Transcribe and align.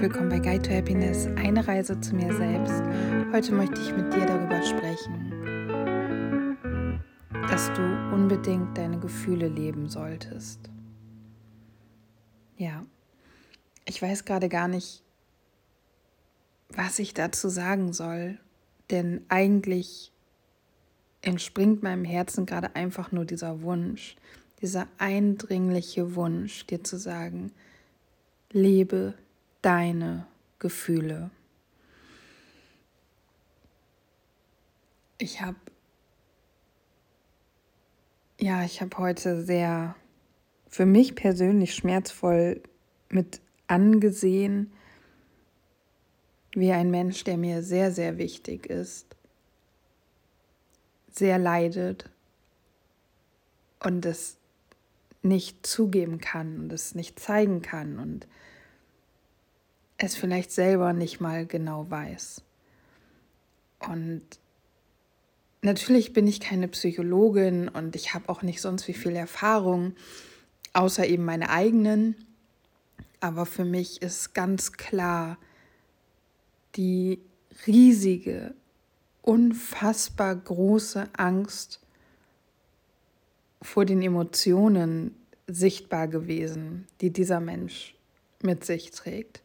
willkommen 0.00 0.30
bei 0.30 0.38
Guide 0.38 0.62
to 0.62 0.70
Happiness, 0.74 1.26
eine 1.36 1.68
Reise 1.68 2.00
zu 2.00 2.14
mir 2.14 2.34
selbst. 2.34 2.82
Heute 3.34 3.52
möchte 3.52 3.82
ich 3.82 3.94
mit 3.94 4.10
dir 4.14 4.24
darüber 4.24 4.62
sprechen, 4.62 5.30
dass 7.50 7.70
du 7.74 7.82
unbedingt 8.10 8.78
deine 8.78 8.98
Gefühle 8.98 9.48
leben 9.48 9.90
solltest. 9.90 10.70
Ja, 12.56 12.86
ich 13.84 14.00
weiß 14.00 14.24
gerade 14.24 14.48
gar 14.48 14.68
nicht, 14.68 15.02
was 16.70 16.98
ich 16.98 17.12
dazu 17.12 17.50
sagen 17.50 17.92
soll, 17.92 18.38
denn 18.90 19.20
eigentlich 19.28 20.12
entspringt 21.20 21.82
meinem 21.82 22.06
Herzen 22.06 22.46
gerade 22.46 22.74
einfach 22.74 23.12
nur 23.12 23.26
dieser 23.26 23.60
Wunsch, 23.60 24.16
dieser 24.62 24.86
eindringliche 24.96 26.14
Wunsch, 26.14 26.64
dir 26.64 26.82
zu 26.82 26.96
sagen, 26.96 27.52
lebe 28.50 29.12
deine 29.62 30.26
Gefühle. 30.58 31.30
Ich 35.18 35.40
habe 35.40 35.56
ja, 38.38 38.64
ich 38.64 38.80
habe 38.80 38.96
heute 38.96 39.42
sehr 39.44 39.94
für 40.66 40.86
mich 40.86 41.14
persönlich 41.14 41.74
schmerzvoll 41.74 42.62
mit 43.10 43.40
angesehen, 43.66 44.72
wie 46.52 46.72
ein 46.72 46.90
Mensch, 46.90 47.22
der 47.24 47.36
mir 47.36 47.62
sehr, 47.62 47.92
sehr 47.92 48.18
wichtig 48.18 48.66
ist, 48.66 49.14
sehr 51.10 51.38
leidet 51.38 52.08
und 53.84 54.06
es 54.06 54.38
nicht 55.22 55.66
zugeben 55.66 56.18
kann 56.18 56.60
und 56.60 56.72
es 56.72 56.94
nicht 56.94 57.20
zeigen 57.20 57.62
kann 57.62 57.98
und 57.98 58.26
es 60.02 60.16
vielleicht 60.16 60.50
selber 60.50 60.92
nicht 60.92 61.20
mal 61.20 61.46
genau 61.46 61.90
weiß. 61.90 62.42
Und 63.80 64.22
natürlich 65.62 66.12
bin 66.12 66.26
ich 66.26 66.40
keine 66.40 66.68
Psychologin 66.68 67.68
und 67.68 67.96
ich 67.96 68.14
habe 68.14 68.28
auch 68.28 68.42
nicht 68.42 68.60
sonst 68.60 68.88
wie 68.88 68.94
viel 68.94 69.16
Erfahrung, 69.16 69.94
außer 70.72 71.06
eben 71.06 71.24
meine 71.24 71.50
eigenen. 71.50 72.16
Aber 73.20 73.44
für 73.46 73.64
mich 73.64 74.00
ist 74.02 74.34
ganz 74.34 74.72
klar 74.72 75.38
die 76.76 77.20
riesige, 77.66 78.54
unfassbar 79.22 80.34
große 80.34 81.08
Angst 81.12 81.80
vor 83.60 83.84
den 83.84 84.00
Emotionen 84.00 85.14
sichtbar 85.46 86.08
gewesen, 86.08 86.86
die 87.02 87.10
dieser 87.10 87.40
Mensch 87.40 87.94
mit 88.42 88.64
sich 88.64 88.90
trägt 88.92 89.42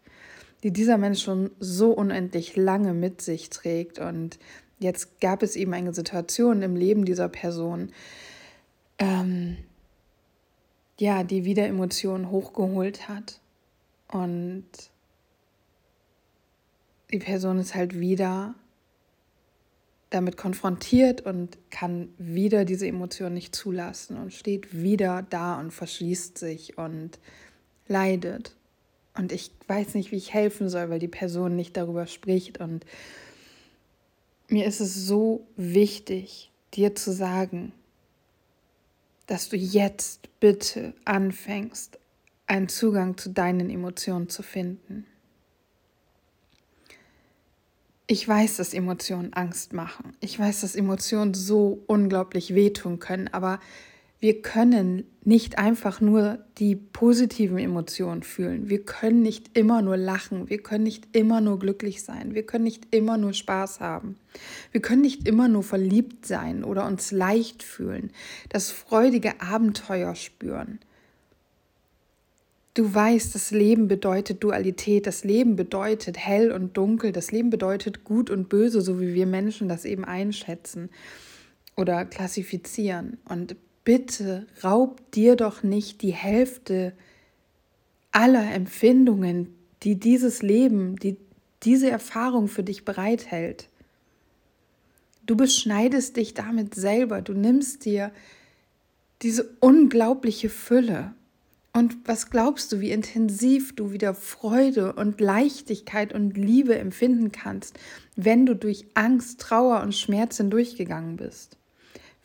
die 0.65 0.73
dieser 0.73 0.97
Mensch 0.97 1.21
schon 1.21 1.51
so 1.59 1.91
unendlich 1.91 2.55
lange 2.55 2.95
mit 2.95 3.21
sich 3.21 3.51
trägt. 3.51 3.99
Und 3.99 4.39
jetzt 4.79 5.21
gab 5.21 5.43
es 5.43 5.55
eben 5.55 5.75
eine 5.75 5.93
Situation 5.93 6.63
im 6.63 6.75
Leben 6.75 7.05
dieser 7.05 7.29
Person, 7.29 7.91
ähm, 8.97 9.57
ja, 10.97 11.23
die 11.23 11.45
wieder 11.45 11.67
Emotionen 11.67 12.31
hochgeholt 12.31 13.07
hat. 13.07 13.39
Und 14.11 14.65
die 17.11 17.19
Person 17.19 17.59
ist 17.59 17.75
halt 17.75 17.99
wieder 17.99 18.55
damit 20.09 20.35
konfrontiert 20.35 21.21
und 21.21 21.59
kann 21.69 22.09
wieder 22.17 22.65
diese 22.65 22.87
Emotion 22.87 23.35
nicht 23.35 23.55
zulassen 23.55 24.17
und 24.17 24.33
steht 24.33 24.73
wieder 24.73 25.27
da 25.29 25.59
und 25.59 25.69
verschließt 25.69 26.39
sich 26.39 26.79
und 26.79 27.19
leidet. 27.87 28.55
Und 29.15 29.31
ich 29.31 29.51
weiß 29.67 29.95
nicht, 29.95 30.11
wie 30.11 30.17
ich 30.17 30.33
helfen 30.33 30.69
soll, 30.69 30.89
weil 30.89 30.99
die 30.99 31.07
Person 31.07 31.55
nicht 31.55 31.77
darüber 31.77 32.05
spricht. 32.05 32.59
Und 32.59 32.85
mir 34.49 34.65
ist 34.65 34.81
es 34.81 34.93
so 34.93 35.47
wichtig, 35.55 36.51
dir 36.73 36.95
zu 36.95 37.11
sagen, 37.11 37.71
dass 39.27 39.49
du 39.49 39.57
jetzt 39.57 40.29
bitte 40.39 40.93
anfängst, 41.05 41.97
einen 42.47 42.69
Zugang 42.69 43.17
zu 43.17 43.29
deinen 43.29 43.69
Emotionen 43.69 44.29
zu 44.29 44.43
finden. 44.43 45.07
Ich 48.07 48.27
weiß, 48.27 48.57
dass 48.57 48.75
Emotionen 48.75 49.33
Angst 49.33 49.73
machen. 49.73 50.15
Ich 50.19 50.37
weiß, 50.37 50.61
dass 50.61 50.75
Emotionen 50.75 51.33
so 51.33 51.81
unglaublich 51.87 52.53
wehtun 52.53 52.99
können, 52.99 53.29
aber 53.29 53.59
wir 54.25 54.41
können 54.41 55.03
nicht 55.23 55.59
einfach 55.59 56.01
nur 56.01 56.39
die 56.57 56.75
positiven 56.75 57.59
Emotionen 57.59 58.23
fühlen. 58.23 58.71
Wir 58.71 58.83
können 58.83 59.21
nicht 59.21 59.55
immer 59.55 59.83
nur 59.83 59.97
lachen. 59.97 60.49
Wir 60.49 60.57
können 60.63 60.83
nicht 60.83 61.15
immer 61.15 61.41
nur 61.41 61.59
glücklich 61.59 62.01
sein. 62.01 62.33
Wir 62.33 62.43
können 62.43 62.63
nicht 62.63 62.87
immer 62.89 63.19
nur 63.19 63.33
Spaß 63.33 63.81
haben. 63.81 64.15
Wir 64.71 64.81
können 64.81 65.03
nicht 65.03 65.27
immer 65.27 65.47
nur 65.47 65.61
verliebt 65.61 66.25
sein 66.25 66.63
oder 66.63 66.87
uns 66.87 67.11
leicht 67.11 67.61
fühlen, 67.61 68.09
das 68.49 68.71
freudige 68.71 69.41
Abenteuer 69.41 70.15
spüren. 70.15 70.79
Du 72.73 72.91
weißt, 72.91 73.35
das 73.35 73.51
Leben 73.51 73.87
bedeutet 73.87 74.43
Dualität, 74.43 75.05
das 75.05 75.23
Leben 75.23 75.55
bedeutet 75.55 76.17
hell 76.17 76.51
und 76.51 76.75
dunkel, 76.77 77.11
das 77.11 77.31
Leben 77.31 77.51
bedeutet 77.51 78.03
gut 78.03 78.31
und 78.31 78.49
böse, 78.49 78.81
so 78.81 78.99
wie 78.99 79.13
wir 79.13 79.27
Menschen 79.27 79.69
das 79.69 79.85
eben 79.85 80.03
einschätzen 80.03 80.89
oder 81.75 82.05
klassifizieren. 82.05 83.19
Und 83.29 83.55
bitte 83.85 84.47
raub 84.63 85.09
dir 85.11 85.37
doch 85.37 85.63
nicht 85.63 86.01
die 86.01 86.11
Hälfte 86.11 86.93
aller 88.11 88.53
Empfindungen, 88.53 89.55
die 89.83 89.95
dieses 89.95 90.41
Leben, 90.41 90.97
die 90.97 91.15
diese 91.63 91.89
Erfahrung 91.89 92.47
für 92.47 92.63
dich 92.63 92.83
bereithält. 92.83 93.69
Du 95.25 95.37
beschneidest 95.37 96.17
dich 96.17 96.33
damit 96.33 96.75
selber, 96.75 97.21
du 97.21 97.33
nimmst 97.33 97.85
dir 97.85 98.11
diese 99.21 99.49
unglaubliche 99.59 100.49
Fülle. 100.49 101.13
Und 101.73 101.97
was 102.05 102.29
glaubst 102.29 102.71
du, 102.71 102.79
wie 102.79 102.91
intensiv 102.91 103.75
du 103.75 103.91
wieder 103.91 104.13
Freude 104.13 104.93
und 104.93 105.19
Leichtigkeit 105.19 106.13
und 106.13 106.37
Liebe 106.37 106.77
empfinden 106.77 107.31
kannst, 107.31 107.77
wenn 108.15 108.45
du 108.45 108.55
durch 108.55 108.85
Angst, 108.93 109.41
Trauer 109.41 109.81
und 109.81 109.93
Schmerz 109.93 110.37
hindurchgegangen 110.37 111.17
bist? 111.17 111.57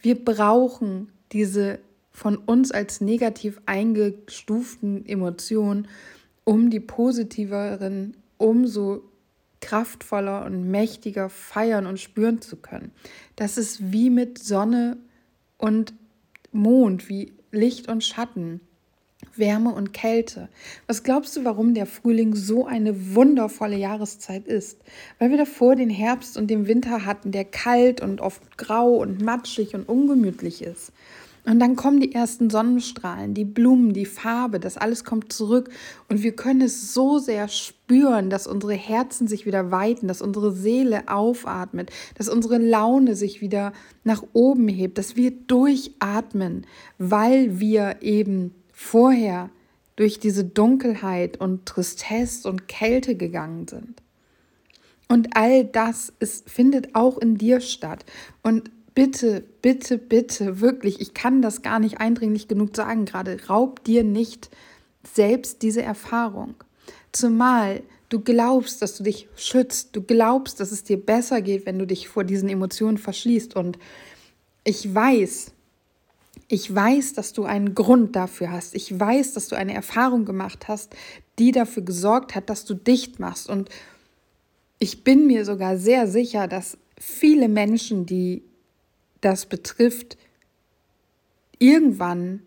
Wir 0.02 0.22
brauchen 0.22 1.10
diese 1.32 1.78
von 2.12 2.36
uns 2.36 2.72
als 2.72 3.00
negativ 3.00 3.60
eingestuften 3.66 5.06
Emotionen, 5.06 5.88
um 6.44 6.70
die 6.70 6.80
positiveren 6.80 8.16
umso 8.38 9.02
kraftvoller 9.60 10.44
und 10.46 10.70
mächtiger 10.70 11.28
feiern 11.28 11.86
und 11.86 12.00
spüren 12.00 12.40
zu 12.40 12.56
können. 12.56 12.92
Das 13.36 13.58
ist 13.58 13.92
wie 13.92 14.10
mit 14.10 14.38
Sonne 14.38 14.96
und 15.58 15.92
Mond, 16.52 17.08
wie 17.08 17.32
Licht 17.52 17.88
und 17.88 18.02
Schatten. 18.02 18.60
Wärme 19.36 19.72
und 19.72 19.92
Kälte. 19.92 20.48
Was 20.86 21.02
glaubst 21.02 21.36
du, 21.36 21.44
warum 21.44 21.74
der 21.74 21.86
Frühling 21.86 22.34
so 22.34 22.66
eine 22.66 23.14
wundervolle 23.14 23.76
Jahreszeit 23.76 24.46
ist? 24.46 24.78
Weil 25.18 25.30
wir 25.30 25.36
davor 25.36 25.76
den 25.76 25.90
Herbst 25.90 26.36
und 26.36 26.48
den 26.48 26.66
Winter 26.66 27.04
hatten, 27.04 27.30
der 27.30 27.44
kalt 27.44 28.00
und 28.00 28.20
oft 28.20 28.56
grau 28.56 28.96
und 28.96 29.20
matschig 29.22 29.74
und 29.74 29.88
ungemütlich 29.88 30.62
ist. 30.62 30.92
Und 31.44 31.58
dann 31.58 31.74
kommen 31.74 32.00
die 32.00 32.12
ersten 32.12 32.50
Sonnenstrahlen, 32.50 33.32
die 33.32 33.44
Blumen, 33.44 33.92
die 33.94 34.04
Farbe, 34.04 34.60
das 34.60 34.76
alles 34.76 35.04
kommt 35.04 35.32
zurück 35.32 35.70
und 36.08 36.22
wir 36.22 36.32
können 36.32 36.60
es 36.60 36.92
so 36.92 37.18
sehr 37.18 37.48
spüren, 37.48 38.28
dass 38.28 38.46
unsere 38.46 38.74
Herzen 38.74 39.26
sich 39.26 39.46
wieder 39.46 39.70
weiten, 39.70 40.06
dass 40.06 40.20
unsere 40.20 40.52
Seele 40.52 41.08
aufatmet, 41.08 41.90
dass 42.16 42.28
unsere 42.28 42.58
Laune 42.58 43.14
sich 43.16 43.40
wieder 43.40 43.72
nach 44.04 44.22
oben 44.34 44.68
hebt, 44.68 44.98
dass 44.98 45.16
wir 45.16 45.30
durchatmen, 45.30 46.66
weil 46.98 47.58
wir 47.58 47.96
eben 48.02 48.54
vorher 48.72 49.48
durch 49.96 50.18
diese 50.20 50.44
Dunkelheit 50.44 51.40
und 51.40 51.66
Tristesse 51.66 52.48
und 52.48 52.68
Kälte 52.68 53.16
gegangen 53.16 53.66
sind. 53.66 54.02
Und 55.08 55.36
all 55.36 55.64
das 55.64 56.12
ist, 56.20 56.48
findet 56.48 56.94
auch 56.94 57.18
in 57.18 57.36
dir 57.36 57.60
statt. 57.60 58.04
Und 58.42 58.70
bitte, 59.00 59.42
bitte, 59.62 59.96
bitte, 59.96 60.60
wirklich, 60.60 61.00
ich 61.00 61.14
kann 61.14 61.40
das 61.40 61.62
gar 61.62 61.78
nicht 61.78 62.00
eindringlich 62.02 62.48
genug 62.48 62.76
sagen 62.76 63.06
gerade, 63.06 63.38
raub 63.48 63.82
dir 63.82 64.04
nicht 64.04 64.50
selbst 65.14 65.62
diese 65.62 65.80
Erfahrung. 65.80 66.54
Zumal 67.10 67.82
du 68.10 68.20
glaubst, 68.20 68.82
dass 68.82 68.98
du 68.98 69.02
dich 69.02 69.26
schützt, 69.36 69.96
du 69.96 70.02
glaubst, 70.02 70.60
dass 70.60 70.70
es 70.70 70.84
dir 70.84 70.98
besser 70.98 71.40
geht, 71.40 71.64
wenn 71.64 71.78
du 71.78 71.86
dich 71.86 72.08
vor 72.08 72.24
diesen 72.24 72.50
Emotionen 72.50 72.98
verschließt. 72.98 73.56
Und 73.56 73.78
ich 74.64 74.94
weiß, 74.94 75.52
ich 76.48 76.74
weiß, 76.74 77.14
dass 77.14 77.32
du 77.32 77.44
einen 77.44 77.74
Grund 77.74 78.14
dafür 78.16 78.52
hast. 78.52 78.74
Ich 78.74 79.00
weiß, 79.00 79.32
dass 79.32 79.48
du 79.48 79.56
eine 79.56 79.72
Erfahrung 79.72 80.26
gemacht 80.26 80.68
hast, 80.68 80.94
die 81.38 81.52
dafür 81.52 81.84
gesorgt 81.84 82.34
hat, 82.34 82.50
dass 82.50 82.66
du 82.66 82.74
dicht 82.74 83.18
machst. 83.18 83.48
Und 83.48 83.70
ich 84.78 85.04
bin 85.04 85.26
mir 85.26 85.46
sogar 85.46 85.78
sehr 85.78 86.06
sicher, 86.06 86.48
dass 86.48 86.76
viele 86.98 87.48
Menschen, 87.48 88.04
die 88.04 88.42
das 89.20 89.46
betrifft, 89.46 90.16
irgendwann 91.58 92.42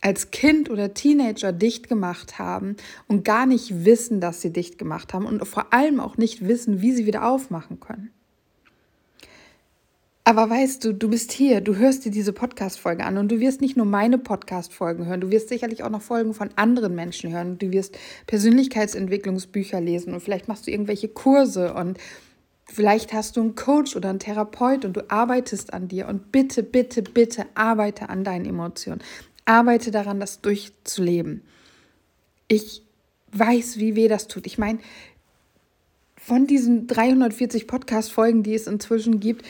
als 0.00 0.30
Kind 0.30 0.68
oder 0.68 0.92
Teenager 0.92 1.52
dicht 1.52 1.88
gemacht 1.88 2.38
haben 2.38 2.76
und 3.08 3.24
gar 3.24 3.46
nicht 3.46 3.84
wissen, 3.84 4.20
dass 4.20 4.42
sie 4.42 4.52
dicht 4.52 4.78
gemacht 4.78 5.14
haben 5.14 5.24
und 5.24 5.46
vor 5.46 5.72
allem 5.72 5.98
auch 5.98 6.18
nicht 6.18 6.46
wissen, 6.46 6.82
wie 6.82 6.92
sie 6.92 7.06
wieder 7.06 7.26
aufmachen 7.26 7.80
können. 7.80 8.10
Aber 10.26 10.48
weißt 10.48 10.82
du, 10.84 10.94
du 10.94 11.10
bist 11.10 11.32
hier, 11.32 11.60
du 11.60 11.76
hörst 11.76 12.06
dir 12.06 12.10
diese 12.10 12.32
Podcast-Folge 12.32 13.04
an 13.04 13.18
und 13.18 13.30
du 13.30 13.40
wirst 13.40 13.60
nicht 13.60 13.76
nur 13.76 13.84
meine 13.84 14.16
Podcast-Folgen 14.16 15.04
hören, 15.04 15.20
du 15.20 15.30
wirst 15.30 15.50
sicherlich 15.50 15.82
auch 15.82 15.90
noch 15.90 16.00
Folgen 16.00 16.32
von 16.32 16.48
anderen 16.56 16.94
Menschen 16.94 17.30
hören. 17.30 17.58
Du 17.58 17.70
wirst 17.72 17.98
Persönlichkeitsentwicklungsbücher 18.26 19.82
lesen 19.82 20.14
und 20.14 20.20
vielleicht 20.20 20.48
machst 20.48 20.66
du 20.66 20.70
irgendwelche 20.70 21.08
Kurse 21.08 21.74
und 21.74 21.98
vielleicht 22.66 23.12
hast 23.12 23.36
du 23.36 23.40
einen 23.40 23.54
Coach 23.54 23.96
oder 23.96 24.10
einen 24.10 24.18
Therapeut 24.18 24.84
und 24.84 24.94
du 24.96 25.10
arbeitest 25.10 25.72
an 25.72 25.88
dir 25.88 26.08
und 26.08 26.32
bitte, 26.32 26.62
bitte, 26.62 27.02
bitte 27.02 27.46
arbeite 27.54 28.08
an 28.08 28.24
deinen 28.24 28.46
Emotionen. 28.46 29.02
Arbeite 29.44 29.90
daran, 29.90 30.20
das 30.20 30.40
durchzuleben. 30.40 31.42
Ich 32.48 32.82
weiß, 33.32 33.78
wie 33.78 33.96
weh 33.96 34.08
das 34.08 34.28
tut. 34.28 34.46
Ich 34.46 34.58
meine, 34.58 34.78
von 36.16 36.46
diesen 36.46 36.86
340 36.86 37.66
Podcast-Folgen, 37.66 38.42
die 38.42 38.54
es 38.54 38.66
inzwischen 38.66 39.20
gibt, 39.20 39.44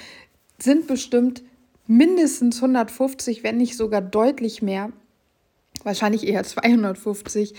sind 0.58 0.86
bestimmt 0.86 1.42
mindestens 1.86 2.56
150, 2.56 3.44
wenn 3.44 3.58
nicht 3.58 3.76
sogar 3.76 4.00
deutlich 4.00 4.62
mehr, 4.62 4.90
wahrscheinlich 5.84 6.26
eher 6.26 6.42
250 6.42 7.54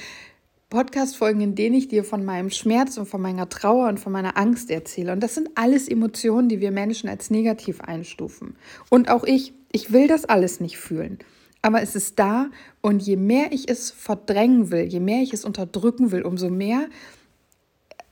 Podcast-Folgen, 0.70 1.42
in 1.42 1.56
denen 1.56 1.76
ich 1.76 1.88
dir 1.88 2.04
von 2.04 2.26
meinem 2.26 2.50
Schmerz 2.50 2.98
und 2.98 3.06
von 3.06 3.22
meiner 3.22 3.50
Trauer 3.50 3.88
und 3.88 4.00
von 4.00 4.12
meiner 4.12 4.38
Angst 4.38 4.72
erzähle. 4.72 5.12
Und 5.14 5.22
das 5.22 5.36
sind 5.36 5.50
alles 5.56 5.88
Emotionen, 5.88 6.50
die 6.50 6.60
wir 6.60 6.72
Menschen 6.72 7.10
als 7.10 7.30
negativ 7.30 7.82
einstufen. 7.82 8.56
Und 8.90 9.10
auch 9.10 9.24
ich, 9.24 9.54
ich 9.72 9.94
will 9.94 10.08
das 10.08 10.26
alles 10.26 10.60
nicht 10.60 10.78
fühlen 10.78 11.20
aber 11.66 11.82
es 11.82 11.96
ist 11.96 12.20
da 12.20 12.52
und 12.82 13.02
je 13.02 13.16
mehr 13.16 13.52
ich 13.52 13.68
es 13.70 13.90
verdrängen 13.90 14.70
will, 14.70 14.84
je 14.84 15.00
mehr 15.00 15.24
ich 15.24 15.34
es 15.34 15.44
unterdrücken 15.44 16.12
will, 16.12 16.22
umso 16.22 16.52
mehr, 16.52 16.88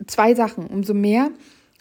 zwei 0.07 0.33
Sachen, 0.33 0.65
umso 0.65 0.95
mehr 0.95 1.29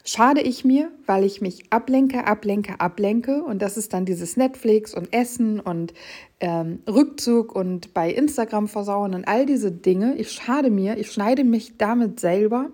schade 0.03 0.41
ich 0.41 0.65
mir, 0.65 0.91
weil 1.05 1.23
ich 1.23 1.41
mich 1.41 1.71
ablenke, 1.71 2.27
ablenke, 2.27 2.79
ablenke 2.79 3.43
und 3.43 3.61
das 3.61 3.77
ist 3.77 3.93
dann 3.93 4.05
dieses 4.05 4.35
Netflix 4.35 4.93
und 4.93 5.13
Essen 5.13 5.59
und 5.59 5.93
ähm, 6.39 6.79
Rückzug 6.87 7.55
und 7.55 7.93
bei 7.93 8.11
Instagram 8.11 8.67
versauen 8.67 9.15
und 9.15 9.27
all 9.27 9.45
diese 9.45 9.71
Dinge. 9.71 10.15
Ich 10.15 10.31
schade 10.31 10.69
mir, 10.69 10.97
ich 10.97 11.11
schneide 11.11 11.43
mich 11.43 11.77
damit 11.77 12.19
selber 12.19 12.69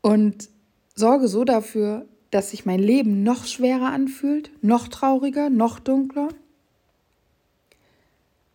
und 0.00 0.48
sorge 0.94 1.28
so 1.28 1.44
dafür, 1.44 2.06
dass 2.30 2.50
sich 2.50 2.66
mein 2.66 2.80
Leben 2.80 3.22
noch 3.22 3.46
schwerer 3.46 3.90
anfühlt, 3.90 4.50
noch 4.62 4.88
trauriger, 4.88 5.50
noch 5.50 5.78
dunkler. 5.78 6.28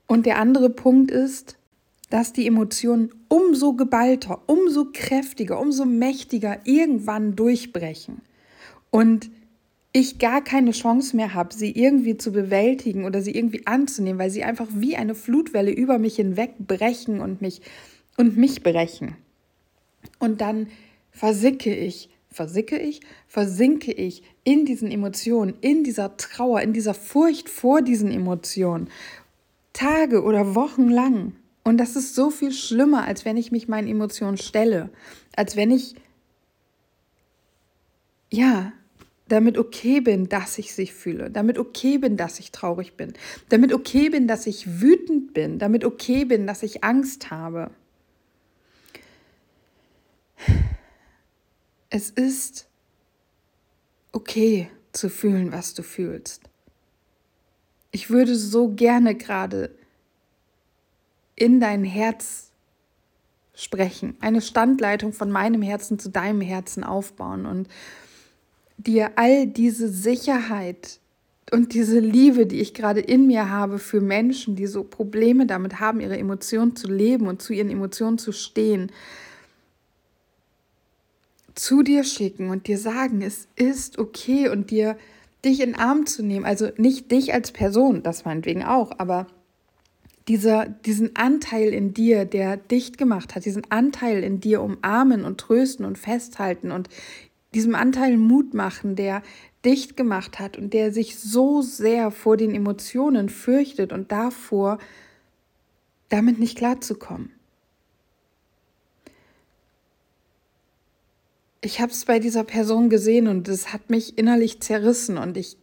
Und 0.07 0.25
der 0.25 0.37
andere 0.37 0.69
Punkt 0.69 1.09
ist, 1.09 1.57
dass 2.13 2.31
die 2.31 2.45
Emotionen 2.45 3.09
umso 3.27 3.73
geballter, 3.73 4.43
umso 4.45 4.85
kräftiger, 4.93 5.59
umso 5.59 5.83
mächtiger 5.83 6.59
irgendwann 6.63 7.35
durchbrechen. 7.35 8.21
Und 8.91 9.31
ich 9.93 10.19
gar 10.19 10.43
keine 10.43 10.73
Chance 10.73 11.15
mehr 11.15 11.33
habe, 11.33 11.55
sie 11.55 11.71
irgendwie 11.71 12.15
zu 12.15 12.31
bewältigen 12.31 13.05
oder 13.05 13.23
sie 13.23 13.31
irgendwie 13.31 13.65
anzunehmen, 13.65 14.19
weil 14.19 14.29
sie 14.29 14.43
einfach 14.43 14.67
wie 14.75 14.95
eine 14.95 15.15
Flutwelle 15.15 15.71
über 15.71 15.97
mich 15.97 16.17
hinweg 16.17 16.53
brechen 16.59 17.19
und 17.19 17.41
mich 17.41 17.61
und 18.15 18.37
mich 18.37 18.61
brechen. 18.61 19.15
Und 20.19 20.39
dann 20.39 20.67
versicke 21.09 21.75
ich, 21.75 22.09
versicke 22.29 22.77
ich, 22.77 23.01
versinke 23.25 23.91
ich 23.91 24.21
in 24.43 24.65
diesen 24.67 24.91
Emotionen, 24.91 25.55
in 25.61 25.83
dieser 25.83 26.15
Trauer, 26.17 26.61
in 26.61 26.73
dieser 26.73 26.93
Furcht 26.93 27.49
vor 27.49 27.81
diesen 27.81 28.11
Emotionen 28.11 28.87
Tage 29.73 30.21
oder 30.21 30.53
Wochen 30.53 30.89
lang. 30.89 31.33
Und 31.63 31.77
das 31.77 31.95
ist 31.95 32.13
so 32.13 32.29
viel 32.29 32.51
schlimmer, 32.51 33.05
als 33.05 33.23
wenn 33.25 33.37
ich 33.37 33.51
mich 33.51 33.67
meinen 33.67 33.87
Emotionen 33.87 34.37
stelle, 34.37 34.89
als 35.35 35.55
wenn 35.55 35.71
ich, 35.71 35.95
ja, 38.31 38.73
damit 39.29 39.57
okay 39.57 40.01
bin, 40.01 40.27
dass 40.27 40.57
ich 40.57 40.73
sich 40.73 40.93
fühle, 40.93 41.31
damit 41.31 41.57
okay 41.57 41.97
bin, 41.97 42.17
dass 42.17 42.39
ich 42.39 42.51
traurig 42.51 42.97
bin, 42.97 43.13
damit 43.49 43.71
okay 43.73 44.09
bin, 44.09 44.27
dass 44.27 44.45
ich 44.45 44.81
wütend 44.81 45.33
bin, 45.33 45.59
damit 45.59 45.85
okay 45.85 46.25
bin, 46.25 46.45
dass 46.45 46.61
ich 46.63 46.83
Angst 46.83 47.31
habe. 47.31 47.71
Es 51.89 52.09
ist 52.09 52.67
okay 54.11 54.69
zu 54.91 55.09
fühlen, 55.09 55.51
was 55.51 55.73
du 55.73 55.83
fühlst. 55.83 56.41
Ich 57.91 58.09
würde 58.09 58.35
so 58.35 58.69
gerne 58.69 59.15
gerade 59.15 59.73
in 61.43 61.59
dein 61.59 61.83
Herz 61.83 62.51
sprechen, 63.53 64.15
eine 64.21 64.41
Standleitung 64.41 65.11
von 65.11 65.29
meinem 65.29 65.61
Herzen 65.61 65.99
zu 65.99 66.09
deinem 66.09 66.39
Herzen 66.39 66.85
aufbauen 66.85 67.45
und 67.45 67.67
dir 68.77 69.11
all 69.17 69.45
diese 69.45 69.89
Sicherheit 69.89 71.01
und 71.51 71.73
diese 71.73 71.99
Liebe, 71.99 72.45
die 72.45 72.61
ich 72.61 72.73
gerade 72.73 73.01
in 73.01 73.27
mir 73.27 73.49
habe 73.49 73.77
für 73.77 73.99
Menschen, 73.99 74.55
die 74.55 74.67
so 74.67 74.85
Probleme 74.85 75.45
damit 75.45 75.81
haben, 75.81 75.99
ihre 75.99 76.17
Emotionen 76.17 76.77
zu 76.77 76.87
leben 76.87 77.27
und 77.27 77.41
zu 77.41 77.51
ihren 77.51 77.69
Emotionen 77.69 78.17
zu 78.17 78.31
stehen, 78.31 78.89
zu 81.55 81.83
dir 81.83 82.05
schicken 82.05 82.51
und 82.51 82.67
dir 82.67 82.77
sagen, 82.77 83.21
es 83.21 83.49
ist 83.57 83.99
okay 83.99 84.47
und 84.47 84.71
dir 84.71 84.97
dich 85.43 85.59
in 85.59 85.73
den 85.73 85.79
Arm 85.79 86.05
zu 86.05 86.23
nehmen. 86.23 86.45
Also 86.45 86.69
nicht 86.77 87.11
dich 87.11 87.33
als 87.33 87.51
Person, 87.51 88.01
das 88.01 88.23
meinetwegen 88.23 88.63
auch, 88.63 88.97
aber 88.97 89.27
dieser, 90.27 90.67
diesen 90.67 91.15
Anteil 91.15 91.73
in 91.73 91.93
dir, 91.93 92.25
der 92.25 92.57
dicht 92.57 92.97
gemacht 92.97 93.35
hat, 93.35 93.45
diesen 93.45 93.69
Anteil 93.69 94.23
in 94.23 94.39
dir 94.39 94.61
umarmen 94.61 95.25
und 95.25 95.39
trösten 95.39 95.85
und 95.85 95.97
festhalten 95.97 96.71
und 96.71 96.89
diesem 97.53 97.75
Anteil 97.75 98.17
Mut 98.17 98.53
machen, 98.53 98.95
der 98.95 99.21
dicht 99.65 99.95
gemacht 99.95 100.39
hat 100.39 100.57
und 100.57 100.73
der 100.73 100.91
sich 100.91 101.19
so 101.19 101.61
sehr 101.61 102.11
vor 102.11 102.37
den 102.37 102.55
Emotionen 102.55 103.29
fürchtet 103.29 103.93
und 103.93 104.11
davor, 104.11 104.79
damit 106.09 106.39
nicht 106.39 106.57
klarzukommen. 106.57 107.31
ich 111.63 111.79
habe 111.79 111.91
es 111.91 112.05
bei 112.05 112.19
dieser 112.19 112.43
Person 112.43 112.89
gesehen 112.89 113.27
und 113.27 113.47
es 113.47 113.71
hat 113.71 113.89
mich 113.89 114.17
innerlich 114.17 114.59
zerrissen 114.59 115.17
und 115.17 115.37
ich 115.37 115.57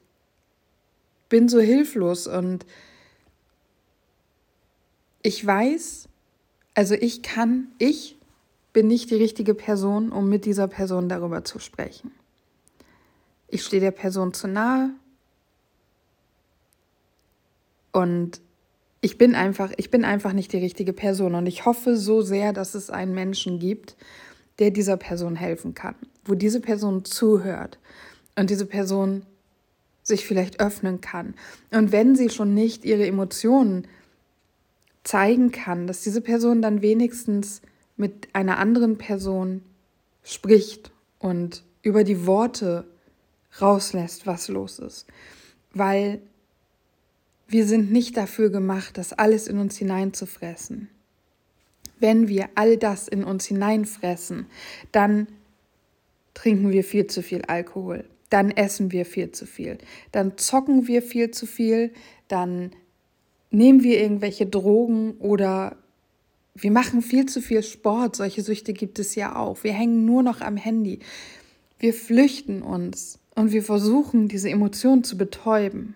bin 1.28 1.48
so 1.48 1.60
hilflos 1.60 2.26
und 2.26 2.64
ich 5.22 5.44
weiß, 5.44 6.08
also 6.74 6.94
ich 6.94 7.22
kann, 7.22 7.68
ich 7.78 8.16
bin 8.72 8.86
nicht 8.86 9.10
die 9.10 9.16
richtige 9.16 9.54
Person, 9.54 10.12
um 10.12 10.28
mit 10.28 10.44
dieser 10.44 10.68
Person 10.68 11.08
darüber 11.08 11.44
zu 11.44 11.58
sprechen. 11.58 12.12
Ich 13.48 13.64
stehe 13.64 13.80
der 13.80 13.90
Person 13.90 14.32
zu 14.32 14.46
nahe 14.46 14.90
und 17.92 18.40
ich 19.00 19.18
bin 19.18 19.34
einfach, 19.34 19.72
ich 19.76 19.90
bin 19.90 20.04
einfach 20.04 20.32
nicht 20.32 20.52
die 20.52 20.58
richtige 20.58 20.92
Person 20.92 21.34
und 21.34 21.46
ich 21.46 21.64
hoffe 21.64 21.96
so 21.96 22.22
sehr, 22.22 22.52
dass 22.52 22.74
es 22.74 22.90
einen 22.90 23.14
Menschen 23.14 23.58
gibt, 23.58 23.96
der 24.58 24.70
dieser 24.70 24.96
Person 24.96 25.36
helfen 25.36 25.74
kann, 25.74 25.94
wo 26.24 26.34
diese 26.34 26.60
Person 26.60 27.04
zuhört 27.04 27.78
und 28.36 28.50
diese 28.50 28.66
Person 28.66 29.24
sich 30.02 30.26
vielleicht 30.26 30.60
öffnen 30.60 31.00
kann. 31.00 31.34
Und 31.70 31.92
wenn 31.92 32.14
sie 32.14 32.30
schon 32.30 32.54
nicht 32.54 32.84
ihre 32.84 33.06
Emotionen 33.06 33.86
zeigen 35.04 35.50
kann, 35.52 35.86
dass 35.86 36.02
diese 36.02 36.20
Person 36.20 36.62
dann 36.62 36.82
wenigstens 36.82 37.62
mit 37.96 38.28
einer 38.34 38.58
anderen 38.58 38.98
Person 38.98 39.62
spricht 40.22 40.92
und 41.18 41.62
über 41.82 42.04
die 42.04 42.26
Worte 42.26 42.86
rauslässt, 43.60 44.26
was 44.26 44.48
los 44.48 44.78
ist. 44.78 45.06
Weil 45.72 46.20
wir 47.48 47.66
sind 47.66 47.90
nicht 47.90 48.16
dafür 48.16 48.50
gemacht, 48.50 48.96
das 48.98 49.12
alles 49.12 49.48
in 49.48 49.58
uns 49.58 49.76
hineinzufressen 49.76 50.88
wenn 52.00 52.28
wir 52.28 52.48
all 52.54 52.76
das 52.76 53.06
in 53.06 53.22
uns 53.22 53.46
hineinfressen, 53.46 54.46
dann 54.90 55.28
trinken 56.34 56.70
wir 56.70 56.82
viel 56.82 57.06
zu 57.06 57.22
viel 57.22 57.42
Alkohol, 57.42 58.04
dann 58.30 58.50
essen 58.50 58.90
wir 58.90 59.04
viel 59.04 59.30
zu 59.30 59.46
viel, 59.46 59.78
dann 60.10 60.36
zocken 60.38 60.88
wir 60.88 61.02
viel 61.02 61.30
zu 61.30 61.46
viel, 61.46 61.92
dann 62.28 62.72
nehmen 63.50 63.82
wir 63.82 64.00
irgendwelche 64.00 64.46
Drogen 64.46 65.12
oder 65.18 65.76
wir 66.54 66.70
machen 66.70 67.02
viel 67.02 67.26
zu 67.26 67.40
viel 67.40 67.62
Sport. 67.62 68.16
Solche 68.16 68.42
Süchte 68.42 68.72
gibt 68.72 68.98
es 68.98 69.14
ja 69.14 69.36
auch. 69.36 69.62
Wir 69.64 69.72
hängen 69.72 70.04
nur 70.04 70.22
noch 70.22 70.40
am 70.40 70.56
Handy. 70.56 71.00
Wir 71.78 71.94
flüchten 71.94 72.62
uns 72.62 73.18
und 73.34 73.52
wir 73.52 73.62
versuchen, 73.62 74.28
diese 74.28 74.50
Emotionen 74.50 75.04
zu 75.04 75.16
betäuben. 75.16 75.94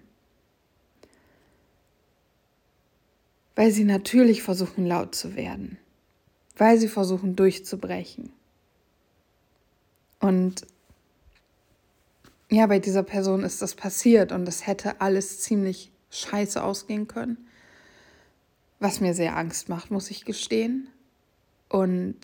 Weil 3.57 3.71
sie 3.71 3.85
natürlich 3.85 4.43
versuchen, 4.43 4.87
laut 4.87 5.15
zu 5.15 5.37
werden 5.37 5.79
weil 6.57 6.79
sie 6.79 6.89
versuchen 6.89 7.37
durchzubrechen. 7.37 8.31
Und 10.21 10.67
ja, 12.51 12.67
bei 12.67 12.79
dieser 12.79 13.03
Person 13.03 13.43
ist 13.43 13.63
das 13.63 13.75
passiert 13.75 14.31
und 14.33 14.47
es 14.47 14.67
hätte 14.67 15.01
alles 15.01 15.41
ziemlich 15.41 15.91
scheiße 16.15 16.63
ausgehen 16.63 17.09
können. 17.09 17.39
was 18.81 19.01
mir 19.01 19.15
sehr 19.15 19.37
Angst 19.37 19.71
macht, 19.71 19.91
muss 19.91 20.11
ich 20.11 20.27
gestehen. 20.27 20.89
Und 21.71 22.17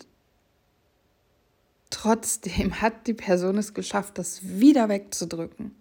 trotzdem 1.89 2.81
hat 2.81 3.07
die 3.07 3.13
Person 3.13 3.57
es 3.57 3.73
geschafft, 3.73 4.17
das 4.17 4.41
wieder 4.43 4.87
wegzudrücken. 4.87 5.75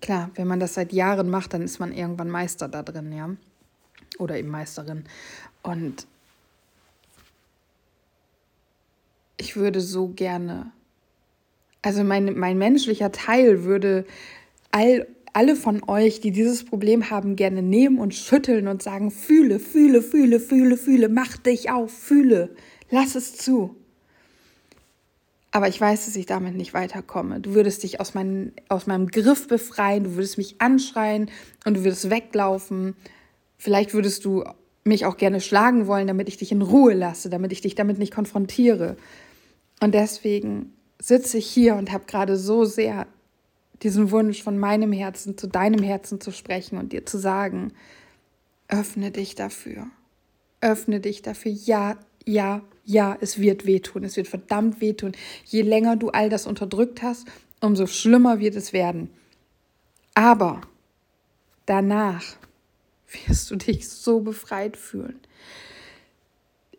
Klar, 0.00 0.30
wenn 0.34 0.46
man 0.46 0.60
das 0.60 0.74
seit 0.74 0.92
Jahren 0.92 1.30
macht, 1.30 1.54
dann 1.54 1.62
ist 1.62 1.80
man 1.80 1.92
irgendwann 1.92 2.30
Meister 2.30 2.68
da 2.68 2.82
drin, 2.82 3.12
ja. 3.12 3.30
Oder 4.18 4.38
eben 4.38 4.50
Meisterin. 4.50 5.04
Und 5.62 6.06
ich 9.36 9.56
würde 9.56 9.80
so 9.80 10.08
gerne, 10.08 10.70
also 11.82 12.04
mein, 12.04 12.38
mein 12.38 12.58
menschlicher 12.58 13.10
Teil 13.10 13.64
würde 13.64 14.06
all, 14.70 15.06
alle 15.34 15.56
von 15.56 15.82
euch, 15.88 16.20
die 16.20 16.30
dieses 16.30 16.64
Problem 16.64 17.10
haben, 17.10 17.36
gerne 17.36 17.60
nehmen 17.60 17.98
und 17.98 18.14
schütteln 18.14 18.68
und 18.68 18.82
sagen, 18.82 19.10
fühle, 19.10 19.58
fühle, 19.58 20.00
fühle, 20.00 20.40
fühle, 20.40 20.76
fühle, 20.76 21.08
mach 21.08 21.36
dich 21.36 21.70
auf, 21.70 21.92
fühle, 21.92 22.50
lass 22.90 23.16
es 23.16 23.36
zu. 23.36 23.74
Aber 25.50 25.68
ich 25.68 25.80
weiß, 25.80 26.06
dass 26.06 26.16
ich 26.16 26.26
damit 26.26 26.54
nicht 26.54 26.72
weiterkomme. 26.72 27.40
Du 27.40 27.54
würdest 27.54 27.82
dich 27.82 28.00
aus, 28.00 28.14
mein, 28.14 28.52
aus 28.68 28.86
meinem 28.86 29.08
Griff 29.08 29.48
befreien, 29.48 30.04
du 30.04 30.14
würdest 30.14 30.38
mich 30.38 30.60
anschreien 30.60 31.30
und 31.64 31.74
du 31.74 31.84
würdest 31.84 32.10
weglaufen. 32.10 32.94
Vielleicht 33.58 33.92
würdest 33.92 34.24
du 34.24 34.44
mich 34.84 35.04
auch 35.06 35.16
gerne 35.16 35.40
schlagen 35.40 35.86
wollen, 35.86 36.06
damit 36.06 36.28
ich 36.28 36.36
dich 36.36 36.52
in 36.52 36.62
Ruhe 36.62 36.94
lasse, 36.94 37.28
damit 37.28 37.52
ich 37.52 37.60
dich 37.60 37.74
damit 37.74 37.98
nicht 37.98 38.14
konfrontiere. 38.14 38.96
Und 39.80 39.94
deswegen 39.94 40.72
sitze 41.00 41.38
ich 41.38 41.46
hier 41.46 41.74
und 41.74 41.90
habe 41.90 42.04
gerade 42.06 42.36
so 42.36 42.64
sehr 42.64 43.06
diesen 43.82 44.10
Wunsch 44.10 44.42
von 44.42 44.58
meinem 44.58 44.92
Herzen 44.92 45.36
zu 45.36 45.46
deinem 45.46 45.82
Herzen 45.82 46.20
zu 46.20 46.30
sprechen 46.30 46.78
und 46.78 46.92
dir 46.92 47.04
zu 47.06 47.18
sagen, 47.18 47.72
öffne 48.68 49.10
dich 49.10 49.34
dafür. 49.34 49.86
Öffne 50.60 51.00
dich 51.00 51.22
dafür. 51.22 51.52
Ja, 51.52 51.98
ja, 52.24 52.62
ja, 52.84 53.16
es 53.20 53.38
wird 53.38 53.66
wehtun, 53.66 54.04
es 54.04 54.16
wird 54.16 54.28
verdammt 54.28 54.80
wehtun. 54.80 55.12
Je 55.44 55.62
länger 55.62 55.96
du 55.96 56.10
all 56.10 56.28
das 56.28 56.46
unterdrückt 56.46 57.02
hast, 57.02 57.26
umso 57.60 57.86
schlimmer 57.86 58.40
wird 58.40 58.56
es 58.56 58.72
werden. 58.72 59.10
Aber 60.14 60.60
danach 61.66 62.22
wirst 63.26 63.50
du 63.50 63.56
dich 63.56 63.88
so 63.88 64.20
befreit 64.20 64.76
fühlen. 64.76 65.18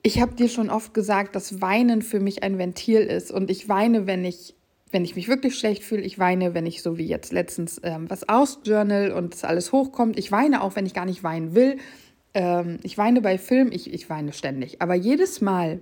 Ich 0.01 0.21
habe 0.21 0.35
dir 0.35 0.49
schon 0.49 0.69
oft 0.69 0.93
gesagt, 0.93 1.35
dass 1.35 1.61
Weinen 1.61 2.01
für 2.01 2.19
mich 2.19 2.43
ein 2.43 2.57
Ventil 2.57 3.01
ist 3.01 3.31
und 3.31 3.49
ich 3.49 3.67
weine, 3.67 4.05
wenn 4.05 4.23
ich 4.23 4.53
wenn 4.95 5.03
ich 5.03 5.17
mich 5.17 5.27
wirklich 5.27 5.59
schlecht 5.59 5.83
fühle, 5.83 6.03
ich 6.03 6.19
weine, 6.19 6.53
wenn 6.53 6.65
ich 6.65 6.81
so 6.81 6.97
wie 6.97 7.05
jetzt 7.05 7.33
letztens 7.33 7.81
ähm, 7.83 8.09
was 8.09 8.29
ausjournal 8.29 9.11
und 9.11 9.35
es 9.35 9.43
alles 9.43 9.73
hochkommt. 9.73 10.17
Ich 10.17 10.31
weine 10.31 10.61
auch, 10.61 10.77
wenn 10.77 10.85
ich 10.85 10.93
gar 10.93 11.03
nicht 11.03 11.21
weinen 11.21 11.53
will. 11.53 11.75
Ähm, 12.33 12.79
ich 12.81 12.97
weine 12.97 13.19
bei 13.19 13.37
Film, 13.37 13.73
ich, 13.73 13.93
ich 13.93 14.09
weine 14.09 14.31
ständig. 14.31 14.81
Aber 14.81 14.95
jedes 14.95 15.41
Mal, 15.41 15.81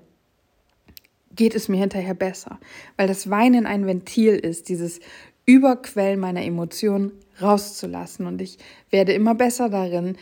geht 1.35 1.53
es 1.53 1.69
mir 1.69 1.77
hinterher 1.77 2.15
besser, 2.15 2.59
weil 2.97 3.07
das 3.07 3.29
Weinen 3.29 3.67
ein 3.67 3.85
Ventil 3.85 4.33
ist, 4.33 4.67
dieses 4.67 4.99
Überquellen 5.45 6.19
meiner 6.19 6.41
Emotionen 6.41 7.11
rauszulassen. 7.39 8.25
Und 8.25 8.41
ich 8.41 8.57
werde 8.89 9.13
immer 9.13 9.35
besser 9.35 9.69
darin, 9.69 10.17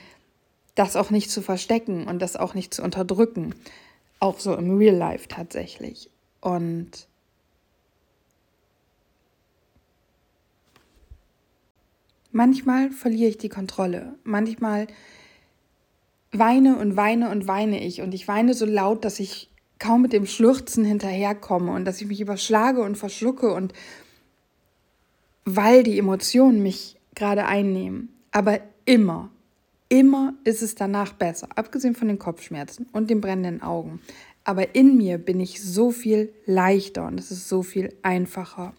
das 0.76 0.98
auch 0.98 1.12
nicht 1.12 1.32
zu 1.32 1.42
verstecken 1.42 2.08
und 2.08 2.22
das 2.22 2.36
auch 2.36 2.56
nicht 2.56 2.74
zu 2.74 2.84
unterdrücken. 2.84 3.56
Auch 4.20 4.38
so 4.38 4.54
im 4.54 4.78
Real 4.78 4.98
Life 4.98 5.30
tatsächlich. 5.30 6.10
Und 6.42 7.08
manchmal 12.32 12.92
verliere 12.92 13.30
ich 13.30 13.38
die 13.38 13.50
Kontrolle. 13.50 14.16
Manchmal 14.24 14.88
weine 16.32 16.78
und 16.78 16.96
weine 16.96 17.30
und 17.30 17.48
weine 17.48 17.84
ich. 17.86 18.02
Und 18.02 18.14
ich 18.14 18.28
weine 18.28 18.54
so 18.54 18.66
laut, 18.66 19.06
dass 19.06 19.20
ich 19.20 19.50
kaum 19.80 20.04
mit 20.04 20.14
dem 20.14 20.26
Schluchzen 20.26 20.86
hinterherkomme 20.86 21.72
und 21.72 21.86
dass 21.86 22.02
ich 22.02 22.08
mich 22.08 22.22
überschlage 22.22 22.82
und 22.82 22.98
verschlucke 22.98 23.52
und 23.52 23.74
weil 25.44 25.84
die 25.84 25.98
Emotionen 25.98 26.62
mich 26.62 26.98
gerade 27.16 27.46
einnehmen. 27.46 28.10
Aber 28.32 28.60
immer, 28.86 29.30
immer 29.90 30.34
ist 30.44 30.62
es 30.62 30.76
danach 30.76 31.14
besser, 31.14 31.50
abgesehen 31.56 31.96
von 31.96 32.08
den 32.08 32.20
Kopfschmerzen 32.20 32.88
und 32.94 33.10
den 33.10 33.22
brennenden 33.22 33.62
Augen. 33.64 34.00
Aber 34.44 34.76
in 34.76 34.98
mir 34.98 35.18
bin 35.18 35.40
ich 35.40 35.62
so 35.62 35.92
viel 35.92 36.32
leichter 36.46 37.06
und 37.08 37.20
es 37.20 37.32
ist 37.32 37.50
so 37.50 37.64
viel 37.64 37.94
einfacher. 38.02 38.74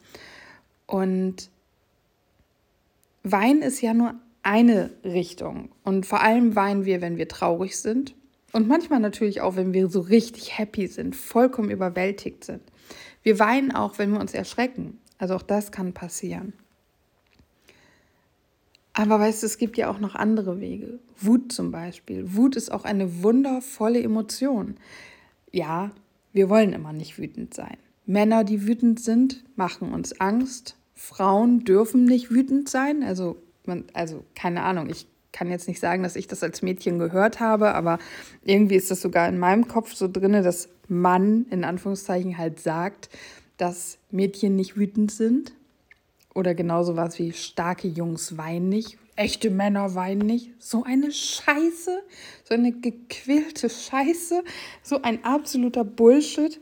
Und 0.87 1.50
Wein 3.23 3.62
ist 3.62 3.81
ja 3.81 3.95
nur 3.95 4.14
eine 4.43 4.91
Richtung. 5.05 5.71
Und 5.85 6.07
vor 6.07 6.21
allem 6.21 6.57
weinen 6.57 6.85
wir, 6.85 7.00
wenn 7.00 7.17
wir 7.17 7.29
traurig 7.29 7.79
sind 7.79 8.14
und 8.52 8.69
manchmal 8.69 9.00
natürlich 9.00 9.41
auch, 9.41 9.57
wenn 9.57 9.73
wir 9.73 9.88
so 9.88 10.00
richtig 10.00 10.59
happy 10.59 10.87
sind, 10.87 11.17
vollkommen 11.17 11.71
überwältigt 11.71 12.45
sind. 12.45 12.62
Wir 13.23 13.38
weinen 13.38 13.73
auch, 13.73 13.99
wenn 13.99 14.12
wir 14.12 14.21
uns 14.21 14.35
erschrecken. 14.35 14.99
Also 15.19 15.35
auch 15.35 15.43
das 15.43 15.71
kann 15.71 15.93
passieren. 15.93 16.52
Aber 18.95 19.19
weißt 19.19 19.43
du, 19.43 19.47
es 19.47 19.57
gibt 19.57 19.79
ja 19.79 19.91
auch 19.91 19.99
noch 19.99 20.14
andere 20.14 20.61
Wege. 20.61 20.99
Wut 21.19 21.52
zum 21.52 21.71
Beispiel. 21.71 22.35
Wut 22.35 22.57
ist 22.57 22.71
auch 22.71 22.85
eine 22.85 23.23
wundervolle 23.23 24.02
Emotion. 24.02 24.76
Ja, 25.50 25.93
wir 26.33 26.50
wollen 26.50 26.73
immer 26.73 26.93
nicht 26.93 27.19
wütend 27.19 27.55
sein. 27.55 27.76
Männer, 28.05 28.45
die 28.45 28.67
wütend 28.67 29.00
sind, 29.00 29.45
machen 29.57 29.93
uns 29.93 30.21
Angst. 30.21 30.76
Frauen 31.02 31.64
dürfen 31.64 32.04
nicht 32.04 32.30
wütend 32.30 32.68
sein. 32.68 33.02
Also, 33.02 33.37
man, 33.66 33.85
also 33.92 34.23
keine 34.37 34.62
Ahnung, 34.62 34.88
ich 34.88 35.09
kann 35.32 35.50
jetzt 35.50 35.66
nicht 35.66 35.80
sagen, 35.80 36.04
dass 36.04 36.14
ich 36.14 36.28
das 36.28 36.44
als 36.44 36.62
Mädchen 36.62 37.00
gehört 37.00 37.40
habe, 37.40 37.75
aber 37.75 37.99
irgendwie 38.44 38.76
ist 38.76 38.88
das 38.88 39.00
sogar 39.00 39.28
in 39.28 39.40
meinem 39.40 39.66
Kopf 39.66 39.94
so 39.94 40.06
drin, 40.06 40.32
dass 40.32 40.68
Mann 40.87 41.47
in 41.50 41.64
Anführungszeichen 41.64 42.38
halt 42.38 42.61
sagt, 42.61 43.09
dass 43.56 43.99
Mädchen 44.12 44.54
nicht 44.54 44.76
wütend 44.76 45.11
sind. 45.11 45.54
Oder 46.35 46.54
genauso 46.54 46.94
was 46.94 47.18
wie 47.18 47.32
starke 47.32 47.88
Jungs 47.88 48.38
weinen 48.38 48.68
nicht, 48.68 48.97
echte 49.16 49.50
Männer 49.50 49.97
weinen 49.97 50.25
nicht. 50.25 50.50
So 50.61 50.85
eine 50.85 51.11
Scheiße, 51.11 52.00
so 52.44 52.54
eine 52.54 52.71
gequälte 52.71 53.68
Scheiße, 53.68 54.44
so 54.85 55.02
ein 55.02 55.25
absoluter 55.25 55.85
Bullshit 55.85 56.61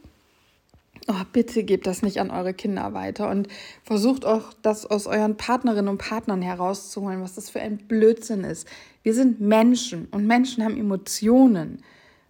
oh, 1.08 1.22
bitte 1.32 1.64
gebt 1.64 1.86
das 1.86 2.02
nicht 2.02 2.20
an 2.20 2.30
eure 2.30 2.54
Kinder 2.54 2.92
weiter 2.94 3.30
und 3.30 3.48
versucht 3.82 4.24
auch 4.24 4.52
das 4.62 4.86
aus 4.86 5.06
euren 5.06 5.36
Partnerinnen 5.36 5.88
und 5.88 5.98
Partnern 5.98 6.42
herauszuholen, 6.42 7.22
was 7.22 7.34
das 7.34 7.50
für 7.50 7.60
ein 7.60 7.78
Blödsinn 7.78 8.44
ist. 8.44 8.66
Wir 9.02 9.14
sind 9.14 9.40
Menschen 9.40 10.08
und 10.10 10.26
Menschen 10.26 10.64
haben 10.64 10.76
Emotionen. 10.76 11.82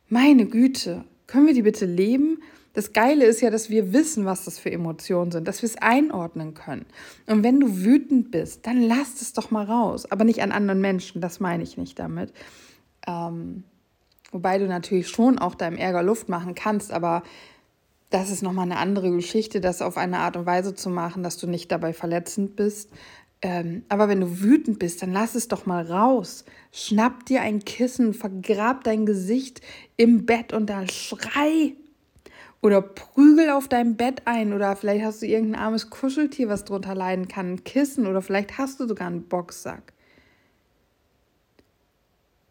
Meine 0.08 0.46
Güte, 0.46 1.04
können 1.26 1.46
wir 1.46 1.54
die 1.54 1.62
bitte 1.62 1.86
leben? 1.86 2.42
Das 2.72 2.92
Geile 2.92 3.24
ist 3.24 3.40
ja, 3.40 3.50
dass 3.50 3.68
wir 3.68 3.92
wissen, 3.92 4.24
was 4.24 4.44
das 4.44 4.58
für 4.58 4.70
Emotionen 4.70 5.32
sind, 5.32 5.48
dass 5.48 5.62
wir 5.62 5.68
es 5.68 5.76
einordnen 5.76 6.54
können. 6.54 6.86
Und 7.26 7.42
wenn 7.42 7.58
du 7.58 7.84
wütend 7.84 8.30
bist, 8.30 8.66
dann 8.66 8.80
lass 8.80 9.20
es 9.20 9.32
doch 9.32 9.50
mal 9.50 9.64
raus. 9.64 10.10
Aber 10.10 10.24
nicht 10.24 10.40
an 10.40 10.52
anderen 10.52 10.80
Menschen, 10.80 11.20
das 11.20 11.40
meine 11.40 11.64
ich 11.64 11.76
nicht 11.76 11.98
damit. 11.98 12.32
Ähm, 13.08 13.64
wobei 14.30 14.58
du 14.58 14.66
natürlich 14.68 15.08
schon 15.08 15.38
auch 15.40 15.56
deinem 15.56 15.76
Ärger 15.76 16.04
Luft 16.04 16.28
machen 16.28 16.54
kannst, 16.54 16.92
aber 16.92 17.24
das 18.10 18.30
ist 18.30 18.42
nochmal 18.42 18.64
eine 18.64 18.78
andere 18.78 19.10
Geschichte, 19.12 19.60
das 19.60 19.82
auf 19.82 19.96
eine 19.96 20.18
Art 20.18 20.36
und 20.36 20.44
Weise 20.44 20.74
zu 20.74 20.90
machen, 20.90 21.22
dass 21.22 21.38
du 21.38 21.46
nicht 21.46 21.70
dabei 21.70 21.92
verletzend 21.92 22.56
bist. 22.56 22.90
Ähm, 23.42 23.84
aber 23.88 24.08
wenn 24.08 24.20
du 24.20 24.40
wütend 24.40 24.78
bist, 24.78 25.00
dann 25.00 25.12
lass 25.12 25.34
es 25.34 25.48
doch 25.48 25.64
mal 25.64 25.86
raus. 25.86 26.44
Schnapp 26.72 27.24
dir 27.26 27.40
ein 27.40 27.64
Kissen, 27.64 28.12
vergrab 28.12 28.84
dein 28.84 29.06
Gesicht 29.06 29.62
im 29.96 30.26
Bett 30.26 30.52
und 30.52 30.68
dann 30.68 30.88
schrei. 30.88 31.74
Oder 32.62 32.82
prügel 32.82 33.48
auf 33.50 33.68
dein 33.68 33.96
Bett 33.96 34.22
ein. 34.26 34.52
Oder 34.52 34.76
vielleicht 34.76 35.04
hast 35.04 35.22
du 35.22 35.26
irgendein 35.26 35.62
armes 35.62 35.88
Kuscheltier, 35.88 36.48
was 36.48 36.64
drunter 36.64 36.94
leiden 36.94 37.28
kann. 37.28 37.52
Ein 37.52 37.64
Kissen. 37.64 38.06
Oder 38.06 38.20
vielleicht 38.20 38.58
hast 38.58 38.80
du 38.80 38.86
sogar 38.86 39.06
einen 39.06 39.22
Boxsack. 39.22 39.94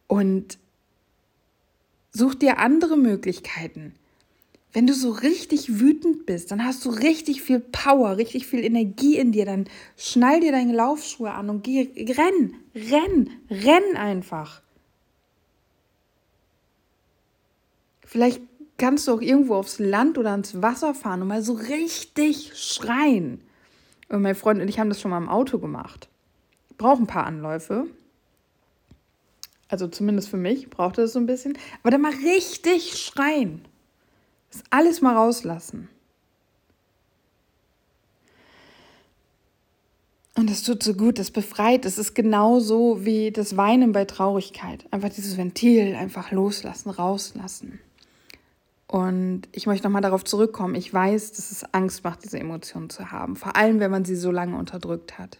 Und 0.08 0.58
such 2.12 2.34
dir 2.34 2.58
andere 2.58 2.98
Möglichkeiten. 2.98 3.94
Wenn 4.72 4.86
du 4.86 4.94
so 4.94 5.10
richtig 5.10 5.80
wütend 5.80 6.28
bist, 6.28 6.52
dann 6.52 6.64
hast 6.64 6.86
du 6.86 6.90
richtig 6.90 7.42
viel 7.42 7.60
Power, 7.60 8.18
richtig 8.18 8.46
viel 8.46 8.64
Energie 8.64 9.18
in 9.18 9.32
dir, 9.32 9.46
dann 9.46 9.66
schnall 9.98 10.42
dir 10.42 10.52
deine 10.52 10.74
Laufschuhe 10.74 11.32
an 11.32 11.50
und 11.50 11.64
geh, 11.64 11.90
renn, 11.96 12.54
renn, 12.76 13.30
renn 13.50 13.98
einfach. 13.98 14.62
Vielleicht 18.06 18.42
kannst 18.78 19.08
du 19.08 19.14
auch 19.14 19.22
irgendwo 19.22 19.56
aufs 19.56 19.80
Land 19.80 20.18
oder 20.18 20.32
ans 20.32 20.62
Wasser 20.62 20.94
fahren 20.94 21.22
und 21.24 21.28
mal 21.28 21.44
so 21.44 21.54
richtig 21.54 22.54
schreien. 22.56 23.42
Und 24.08 24.22
mein 24.22 24.36
Freund 24.36 24.62
und 24.62 24.68
ich 24.68 24.80
haben 24.80 24.90
das 24.90 25.02
schon 25.02 25.12
mal 25.12 25.18
im 25.18 25.30
Auto 25.30 25.60
gemacht. 25.60 26.10
Braucht 26.78 27.02
ein 27.02 27.08
paar 27.08 27.26
Anläufe. 27.26 27.88
Also 29.68 29.88
zumindest 29.88 30.30
für 30.30 30.38
mich 30.38 30.70
brauchte 30.70 31.04
es 31.04 31.14
so 31.14 31.20
ein 31.20 31.28
bisschen. 31.28 31.58
Aber 31.82 31.92
dann 31.92 32.02
mal 32.02 32.14
richtig 32.14 32.98
schreien. 32.98 33.62
Das 34.51 34.63
alles 34.70 35.01
mal 35.01 35.15
rauslassen. 35.15 35.89
Und 40.36 40.50
das 40.50 40.63
tut 40.63 40.82
so 40.82 40.94
gut, 40.94 41.20
das 41.20 41.32
befreit. 41.32 41.86
Es 41.86 41.98
ist 41.98 42.15
genauso 42.15 43.03
wie 43.03 43.32
das 43.32 43.58
Weinen 43.58 43.91
bei 43.91 44.06
Traurigkeit. 44.06 44.86
Einfach 44.89 45.10
dieses 45.10 45.36
Ventil, 45.36 45.96
einfach 45.96 46.32
loslassen, 46.32 46.89
rauslassen. 46.89 47.79
Und 48.88 49.44
ich 49.51 49.68
möchte 49.68 49.86
nochmal 49.86 50.01
darauf 50.01 50.24
zurückkommen. 50.24 50.75
Ich 50.75 50.94
weiß, 50.94 51.34
dass 51.34 51.51
es 51.51 51.65
Angst 51.74 52.03
macht, 52.03 52.24
diese 52.24 52.39
Emotionen 52.39 52.89
zu 52.89 53.12
haben. 53.12 53.36
Vor 53.36 53.56
allem, 53.56 53.79
wenn 53.82 53.91
man 53.91 54.06
sie 54.06 54.15
so 54.15 54.32
lange 54.32 54.58
unterdrückt 54.58 55.20
hat. 55.20 55.39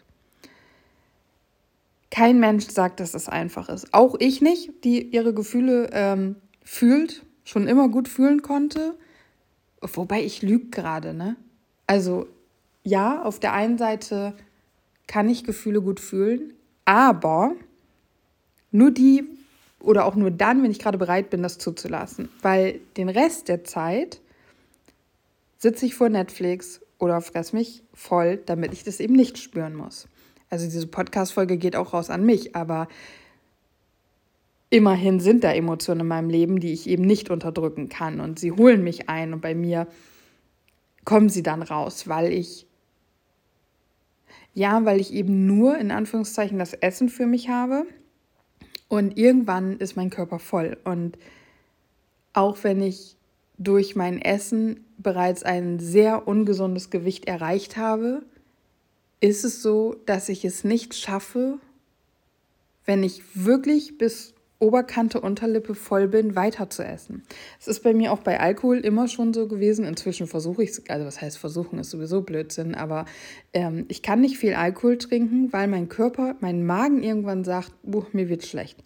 Kein 2.12 2.40
Mensch 2.40 2.68
sagt, 2.68 3.00
dass 3.00 3.14
es 3.14 3.30
einfach 3.30 3.70
ist. 3.70 3.94
Auch 3.94 4.16
ich 4.20 4.42
nicht, 4.42 4.84
die 4.84 5.02
ihre 5.02 5.34
Gefühle 5.34 5.90
ähm, 5.94 6.36
fühlt, 6.64 7.26
schon 7.44 7.68
immer 7.68 7.90
gut 7.90 8.08
fühlen 8.08 8.42
konnte. 8.42 8.96
Wobei 9.82 10.24
ich 10.24 10.42
lüge 10.42 10.68
gerade, 10.68 11.14
ne? 11.14 11.36
Also 11.88 12.28
ja, 12.84 13.24
auf 13.24 13.40
der 13.40 13.54
einen 13.54 13.78
Seite 13.78 14.34
kann 15.08 15.30
ich 15.30 15.44
Gefühle 15.44 15.82
gut 15.82 16.00
fühlen, 16.00 16.54
aber 16.86 17.56
nur 18.72 18.92
die 18.92 19.24
oder 19.80 20.06
auch 20.06 20.16
nur 20.16 20.32
dann, 20.32 20.62
wenn 20.62 20.72
ich 20.72 20.80
gerade 20.80 20.98
bereit 20.98 21.30
bin, 21.30 21.42
das 21.42 21.58
zuzulassen. 21.58 22.30
Weil 22.42 22.80
den 22.98 23.10
Rest 23.10 23.48
der 23.48 23.64
Zeit 23.64 24.20
sitze 25.58 25.86
ich 25.86 25.96
vor 25.96 26.10
Netflix 26.10 26.82
oder 26.98 27.22
fress 27.22 27.54
mich 27.54 27.84
voll, 27.94 28.38
damit 28.46 28.74
ich 28.74 28.84
das 28.84 29.00
eben 29.00 29.16
nicht 29.16 29.38
spüren 29.38 29.76
muss. 29.76 30.08
Also 30.50 30.66
diese 30.66 30.88
Podcast-Folge 30.88 31.58
geht 31.58 31.76
auch 31.76 31.94
raus 31.94 32.10
an 32.10 32.26
mich, 32.26 32.56
aber 32.56 32.88
immerhin 34.70 35.20
sind 35.20 35.44
da 35.44 35.54
Emotionen 35.54 36.02
in 36.02 36.08
meinem 36.08 36.30
Leben, 36.30 36.60
die 36.60 36.74
ich 36.74 36.88
eben 36.88 37.04
nicht 37.04 37.30
unterdrücken 37.30 37.90
kann. 37.90 38.20
Und 38.20 38.40
sie 38.40 38.52
holen 38.52 38.84
mich 38.84 39.10
ein 39.10 39.34
und 39.34 39.42
bei 39.42 39.56
mir 39.56 39.88
kommen 41.06 41.30
sie 41.30 41.44
dann 41.44 41.62
raus, 41.62 42.08
weil 42.08 42.32
ich 42.32 42.68
ja, 44.54 44.84
weil 44.84 45.00
ich 45.00 45.14
eben 45.14 45.46
nur 45.46 45.78
in 45.78 45.92
Anführungszeichen 45.92 46.60
das 46.60 46.74
Essen 46.74 47.10
für 47.10 47.26
mich 47.26 47.50
habe. 47.50 47.86
Und 48.88 49.18
irgendwann 49.18 49.78
ist 49.78 49.96
mein 49.96 50.10
Körper 50.10 50.40
voll. 50.40 50.78
Und 50.84 51.18
auch 52.34 52.58
wenn 52.64 52.82
ich 52.82 53.16
durch 53.58 53.96
mein 53.96 54.22
Essen 54.22 54.86
bereits 54.98 55.44
ein 55.44 55.80
sehr 55.80 56.28
ungesundes 56.28 56.90
Gewicht 56.90 57.26
erreicht 57.26 57.78
habe, 57.78 58.24
ist 59.22 59.44
es 59.44 59.62
so, 59.62 59.96
dass 60.06 60.30
ich 60.30 60.44
es 60.46 60.64
nicht 60.64 60.96
schaffe, 60.96 61.60
wenn 62.86 63.04
ich 63.04 63.22
wirklich 63.36 63.98
bis 63.98 64.34
Oberkante, 64.60 65.22
Unterlippe 65.22 65.74
voll 65.74 66.10
bin, 66.10 66.36
weiter 66.36 66.70
zu 66.70 66.84
essen. 66.84 67.24
Es 67.60 67.68
ist 67.68 67.82
bei 67.82 67.94
mir 67.94 68.12
auch 68.12 68.20
bei 68.20 68.40
Alkohol 68.40 68.80
immer 68.80 69.08
schon 69.08 69.34
so 69.34 69.48
gewesen. 69.48 69.86
Inzwischen 69.86 70.28
versuche 70.28 70.64
ich 70.64 70.72
es, 70.72 70.90
also 70.90 71.06
was 71.06 71.22
heißt 71.22 71.38
versuchen, 71.38 71.80
ist 71.80 71.92
sowieso 71.92 72.22
Blödsinn, 72.22 72.76
aber 72.76 73.06
ähm, 73.54 73.86
ich 73.88 74.02
kann 74.04 74.20
nicht 74.20 74.38
viel 74.38 74.54
Alkohol 74.56 74.98
trinken, 74.98 75.54
weil 75.54 75.68
mein 75.68 75.88
Körper, 75.88 76.36
mein 76.42 76.66
Magen 76.66 77.04
irgendwann 77.04 77.46
sagt, 77.46 77.72
buh, 77.84 78.04
mir 78.12 78.28
wird 78.28 78.46
schlecht. 78.46 78.84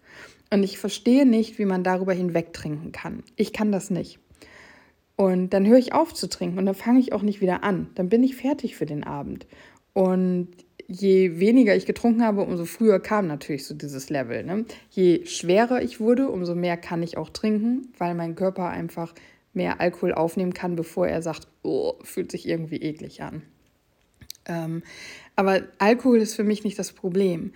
Und 0.51 0.61
ich 0.61 0.77
verstehe 0.77 1.25
nicht, 1.25 1.57
wie 1.57 1.65
man 1.65 1.83
darüber 1.83 2.13
hinweg 2.13 2.53
trinken 2.53 2.91
kann. 2.91 3.23
Ich 3.35 3.51
kann 3.51 3.71
das 3.71 3.89
nicht. 3.89 4.19
Und 5.15 5.51
dann 5.51 5.65
höre 5.65 5.79
ich 5.79 5.93
auf 5.93 6.13
zu 6.13 6.29
trinken 6.29 6.59
und 6.59 6.67
dann 6.67 6.75
fange 6.75 6.99
ich 6.99 7.13
auch 7.13 7.23
nicht 7.23 7.41
wieder 7.41 7.63
an. 7.63 7.89
Dann 7.95 8.09
bin 8.09 8.23
ich 8.23 8.35
fertig 8.35 8.75
für 8.75 8.85
den 8.85 9.03
Abend. 9.03 9.47
Und 9.93 10.49
je 10.93 11.39
weniger 11.39 11.75
ich 11.75 11.85
getrunken 11.85 12.23
habe, 12.23 12.41
umso 12.41 12.65
früher 12.65 12.99
kam 12.99 13.27
natürlich 13.27 13.65
so 13.65 13.73
dieses 13.73 14.09
Level. 14.09 14.43
Ne? 14.43 14.65
Je 14.91 15.25
schwerer 15.25 15.81
ich 15.81 15.99
wurde, 15.99 16.29
umso 16.29 16.55
mehr 16.55 16.77
kann 16.77 17.03
ich 17.03 17.17
auch 17.17 17.29
trinken, 17.29 17.89
weil 17.97 18.15
mein 18.15 18.35
Körper 18.35 18.69
einfach 18.69 19.13
mehr 19.53 19.81
Alkohol 19.81 20.13
aufnehmen 20.13 20.53
kann, 20.53 20.75
bevor 20.75 21.07
er 21.07 21.21
sagt, 21.21 21.47
oh, 21.63 21.93
fühlt 22.03 22.31
sich 22.31 22.47
irgendwie 22.47 22.77
eklig 22.77 23.21
an. 23.21 23.43
Ähm, 24.45 24.83
aber 25.35 25.63
Alkohol 25.77 26.19
ist 26.19 26.35
für 26.35 26.43
mich 26.43 26.63
nicht 26.63 26.77
das 26.77 26.91
Problem. 26.91 27.53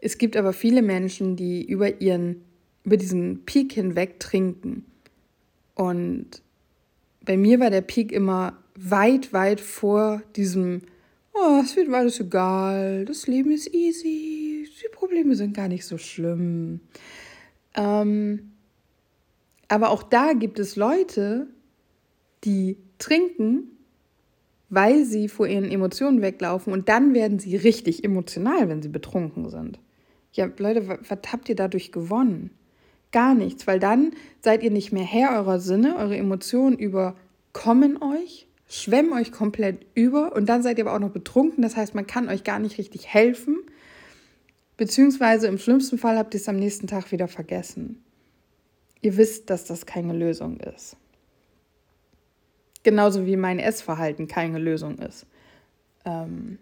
Es 0.00 0.18
gibt 0.18 0.36
aber 0.36 0.52
viele 0.52 0.82
Menschen, 0.82 1.36
die 1.36 1.64
über 1.64 2.00
ihren, 2.00 2.42
über 2.84 2.96
diesen 2.96 3.44
Peak 3.44 3.72
hinweg 3.72 4.18
trinken. 4.20 4.84
Und 5.74 6.42
bei 7.24 7.36
mir 7.36 7.60
war 7.60 7.70
der 7.70 7.82
Peak 7.82 8.12
immer 8.12 8.58
weit, 8.74 9.32
weit 9.32 9.60
vor 9.60 10.22
diesem 10.36 10.82
oh, 11.32 11.60
es 11.62 11.76
wird 11.76 11.88
mir 11.88 11.98
alles 11.98 12.20
egal, 12.20 13.04
das 13.04 13.26
Leben 13.26 13.50
ist 13.50 13.72
easy, 13.72 14.68
die 14.82 14.88
Probleme 14.92 15.34
sind 15.34 15.54
gar 15.54 15.68
nicht 15.68 15.86
so 15.86 15.98
schlimm. 15.98 16.80
Ähm, 17.74 18.52
aber 19.68 19.90
auch 19.90 20.02
da 20.02 20.32
gibt 20.32 20.58
es 20.58 20.76
Leute, 20.76 21.46
die 22.44 22.78
trinken, 22.98 23.78
weil 24.68 25.04
sie 25.04 25.28
vor 25.28 25.46
ihren 25.46 25.70
Emotionen 25.70 26.22
weglaufen 26.22 26.72
und 26.72 26.88
dann 26.88 27.14
werden 27.14 27.38
sie 27.38 27.56
richtig 27.56 28.04
emotional, 28.04 28.68
wenn 28.68 28.82
sie 28.82 28.88
betrunken 28.88 29.48
sind. 29.48 29.78
Ja, 30.32 30.48
Leute, 30.58 30.88
was 30.88 31.18
habt 31.32 31.48
ihr 31.48 31.56
dadurch 31.56 31.90
gewonnen? 31.90 32.50
Gar 33.10 33.34
nichts, 33.34 33.66
weil 33.66 33.80
dann 33.80 34.12
seid 34.40 34.62
ihr 34.62 34.70
nicht 34.70 34.92
mehr 34.92 35.04
Herr 35.04 35.36
eurer 35.36 35.58
Sinne, 35.58 35.96
eure 35.96 36.16
Emotionen 36.16 36.78
überkommen 36.78 38.00
euch 38.00 38.46
schwemmen 38.70 39.12
euch 39.12 39.32
komplett 39.32 39.84
über 39.94 40.34
und 40.34 40.48
dann 40.48 40.62
seid 40.62 40.78
ihr 40.78 40.86
aber 40.86 40.94
auch 40.94 41.00
noch 41.00 41.12
betrunken. 41.12 41.60
Das 41.62 41.76
heißt, 41.76 41.94
man 41.94 42.06
kann 42.06 42.28
euch 42.28 42.44
gar 42.44 42.60
nicht 42.60 42.78
richtig 42.78 43.08
helfen. 43.08 43.58
Beziehungsweise 44.76 45.48
im 45.48 45.58
schlimmsten 45.58 45.98
Fall 45.98 46.16
habt 46.16 46.32
ihr 46.34 46.40
es 46.40 46.48
am 46.48 46.56
nächsten 46.56 46.86
Tag 46.86 47.10
wieder 47.10 47.26
vergessen. 47.28 48.02
Ihr 49.02 49.16
wisst, 49.16 49.50
dass 49.50 49.64
das 49.64 49.86
keine 49.86 50.12
Lösung 50.12 50.60
ist. 50.60 50.96
Genauso 52.82 53.26
wie 53.26 53.36
mein 53.36 53.58
Essverhalten 53.58 54.28
keine 54.28 54.58
Lösung 54.58 54.98
ist. 54.98 55.26
Ähm, 56.04 56.58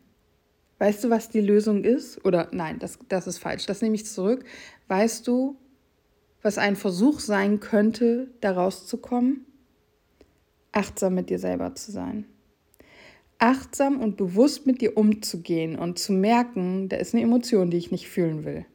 weißt 0.79 1.05
du, 1.05 1.11
was 1.11 1.29
die 1.29 1.41
Lösung 1.41 1.85
ist? 1.85 2.25
Oder 2.25 2.49
nein, 2.53 2.79
das, 2.79 2.99
das 3.09 3.27
ist 3.27 3.39
falsch. 3.39 3.67
Das 3.67 3.83
nehme 3.83 3.95
ich 3.95 4.07
zurück. 4.07 4.45
Weißt 4.89 5.29
du, 5.29 5.57
was 6.41 6.57
ein 6.57 6.75
Versuch 6.75 7.21
sein 7.21 7.61
könnte, 7.61 8.29
da 8.41 8.53
rauszukommen? 8.53 9.45
Achtsam 10.73 11.15
mit 11.15 11.31
dir 11.31 11.39
selber 11.39 11.75
zu 11.75 11.91
sein. 11.91 12.27
Achtsam 13.39 14.01
und 14.01 14.17
bewusst 14.17 14.67
mit 14.67 14.81
dir 14.81 14.97
umzugehen 14.97 15.79
und 15.79 15.99
zu 15.99 16.13
merken, 16.13 16.89
da 16.89 16.97
ist 16.97 17.15
eine 17.15 17.23
Emotion, 17.23 17.71
die 17.71 17.77
ich 17.77 17.91
nicht 17.91 18.09
fühlen 18.09 18.45
will. 18.45 18.67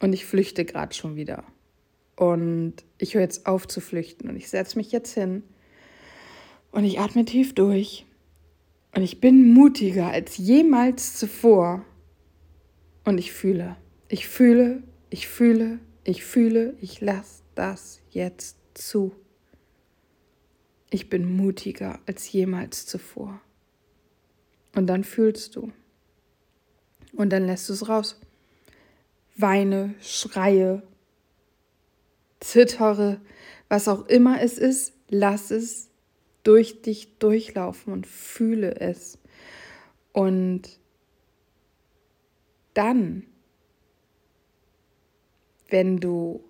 Und 0.00 0.12
ich 0.12 0.24
flüchte 0.24 0.64
gerade 0.64 0.94
schon 0.94 1.16
wieder. 1.16 1.44
Und 2.16 2.74
ich 2.98 3.14
höre 3.14 3.22
jetzt 3.22 3.46
auf 3.46 3.68
zu 3.68 3.80
flüchten 3.80 4.28
und 4.30 4.36
ich 4.36 4.48
setze 4.48 4.78
mich 4.78 4.90
jetzt 4.90 5.12
hin 5.12 5.42
und 6.70 6.84
ich 6.84 6.98
atme 6.98 7.24
tief 7.24 7.54
durch. 7.54 8.06
Und 8.94 9.02
ich 9.02 9.20
bin 9.20 9.52
mutiger 9.52 10.08
als 10.08 10.38
jemals 10.38 11.16
zuvor. 11.18 11.84
Und 13.04 13.18
ich 13.18 13.32
fühle, 13.32 13.76
ich 14.08 14.26
fühle, 14.26 14.82
ich 15.10 15.28
fühle, 15.28 15.78
ich 16.04 16.24
fühle, 16.24 16.74
ich 16.80 17.00
lasse 17.00 17.42
das 17.54 18.00
jetzt 18.10 18.56
zu. 18.74 19.12
Ich 20.90 21.08
bin 21.08 21.36
mutiger 21.36 21.98
als 22.06 22.30
jemals 22.30 22.86
zuvor. 22.86 23.40
Und 24.74 24.86
dann 24.86 25.04
fühlst 25.04 25.56
du. 25.56 25.72
Und 27.12 27.30
dann 27.30 27.46
lässt 27.46 27.68
du 27.68 27.72
es 27.72 27.88
raus. 27.88 28.20
Weine, 29.36 29.94
schreie, 30.00 30.82
zittere, 32.40 33.20
was 33.68 33.88
auch 33.88 34.06
immer 34.06 34.40
es 34.40 34.58
ist, 34.58 34.92
lass 35.08 35.50
es 35.50 35.90
durch 36.42 36.82
dich 36.82 37.18
durchlaufen 37.18 37.92
und 37.92 38.06
fühle 38.06 38.76
es. 38.76 39.18
Und 40.12 40.78
dann, 42.74 43.26
wenn 45.68 45.98
du 45.98 46.44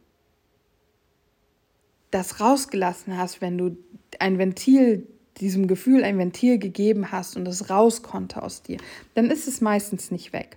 das 2.11 2.41
rausgelassen 2.41 3.17
hast, 3.17 3.41
wenn 3.41 3.59
du 3.59 3.77
ein 4.21 4.39
Ventil, 4.39 5.07
diesem 5.39 5.67
Gefühl 5.67 6.05
ein 6.05 6.19
Ventil 6.19 6.59
gegeben 6.59 7.13
hast 7.13 7.37
und 7.37 7.47
es 7.47 7.71
raus 7.71 8.03
konnte 8.03 8.43
aus 8.43 8.63
dir, 8.63 8.79
dann 9.15 9.31
ist 9.31 9.49
es 9.49 9.61
meistens 9.61 10.11
nicht 10.11 10.33
weg. 10.33 10.57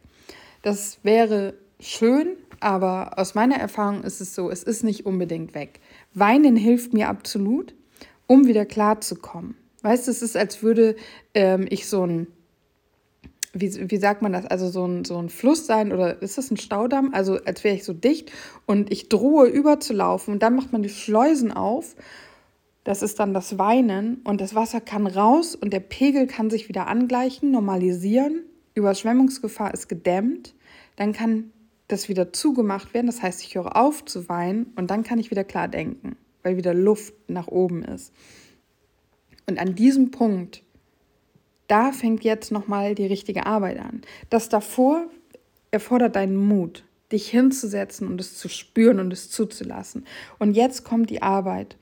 Das 0.61 0.99
wäre 1.03 1.53
schön, 1.79 2.37
aber 2.59 3.17
aus 3.17 3.35
meiner 3.35 3.55
Erfahrung 3.55 4.03
ist 4.03 4.21
es 4.21 4.35
so, 4.35 4.49
es 4.49 4.63
ist 4.63 4.83
nicht 4.83 5.05
unbedingt 5.05 5.53
weg. 5.53 5.79
Weinen 6.13 6.55
hilft 6.55 6.93
mir 6.93 7.09
absolut, 7.09 7.73
um 8.27 8.47
wieder 8.47 8.65
klarzukommen. 8.65 9.55
Weißt 9.81 10.07
du, 10.07 10.11
es 10.11 10.21
ist, 10.21 10.35
als 10.35 10.61
würde 10.61 10.95
ähm, 11.33 11.65
ich 11.69 11.87
so 11.87 12.05
ein 12.05 12.27
wie, 13.53 13.89
wie 13.89 13.97
sagt 13.97 14.21
man 14.21 14.33
das, 14.33 14.45
also 14.45 14.69
so 14.69 14.85
ein, 14.85 15.05
so 15.05 15.17
ein 15.17 15.29
Fluss 15.29 15.65
sein 15.65 15.91
oder 15.91 16.21
ist 16.21 16.37
das 16.37 16.51
ein 16.51 16.57
Staudamm? 16.57 17.13
Also 17.13 17.39
als 17.45 17.63
wäre 17.63 17.75
ich 17.75 17.83
so 17.83 17.93
dicht 17.93 18.31
und 18.65 18.91
ich 18.91 19.09
drohe 19.09 19.47
überzulaufen 19.47 20.33
und 20.35 20.43
dann 20.43 20.55
macht 20.55 20.71
man 20.71 20.83
die 20.83 20.89
Schleusen 20.89 21.51
auf. 21.51 21.95
Das 22.83 23.01
ist 23.01 23.19
dann 23.19 23.33
das 23.33 23.57
Weinen 23.57 24.21
und 24.23 24.41
das 24.41 24.55
Wasser 24.55 24.81
kann 24.81 25.05
raus 25.05 25.55
und 25.55 25.73
der 25.73 25.81
Pegel 25.81 26.27
kann 26.27 26.49
sich 26.49 26.69
wieder 26.69 26.87
angleichen, 26.87 27.51
normalisieren. 27.51 28.43
Überschwemmungsgefahr 28.73 29.73
ist 29.73 29.89
gedämmt. 29.89 30.55
Dann 30.95 31.13
kann 31.13 31.51
das 31.87 32.07
wieder 32.07 32.33
zugemacht 32.33 32.93
werden. 32.93 33.07
Das 33.07 33.21
heißt, 33.21 33.41
ich 33.43 33.55
höre 33.55 33.75
auf 33.75 34.05
zu 34.05 34.29
weinen 34.29 34.73
und 34.75 34.89
dann 34.91 35.03
kann 35.03 35.19
ich 35.19 35.31
wieder 35.31 35.43
klar 35.43 35.67
denken, 35.67 36.15
weil 36.43 36.57
wieder 36.57 36.73
Luft 36.73 37.13
nach 37.27 37.47
oben 37.47 37.83
ist. 37.83 38.13
Und 39.47 39.59
an 39.59 39.75
diesem 39.75 40.11
Punkt 40.11 40.63
da 41.69 41.91
fängt 41.91 42.23
jetzt 42.23 42.51
nochmal 42.51 42.95
die 42.95 43.05
richtige 43.05 43.45
Arbeit 43.45 43.79
an. 43.79 44.01
Das 44.29 44.49
davor 44.49 45.05
erfordert 45.71 46.15
deinen 46.15 46.35
Mut, 46.35 46.83
dich 47.11 47.29
hinzusetzen 47.29 48.07
und 48.07 48.19
es 48.19 48.35
zu 48.37 48.49
spüren 48.49 48.99
und 48.99 49.13
es 49.13 49.29
zuzulassen. 49.29 50.05
Und 50.39 50.55
jetzt 50.55 50.83
kommt 50.83 51.11
die 51.11 51.21
Arbeit. 51.21 51.77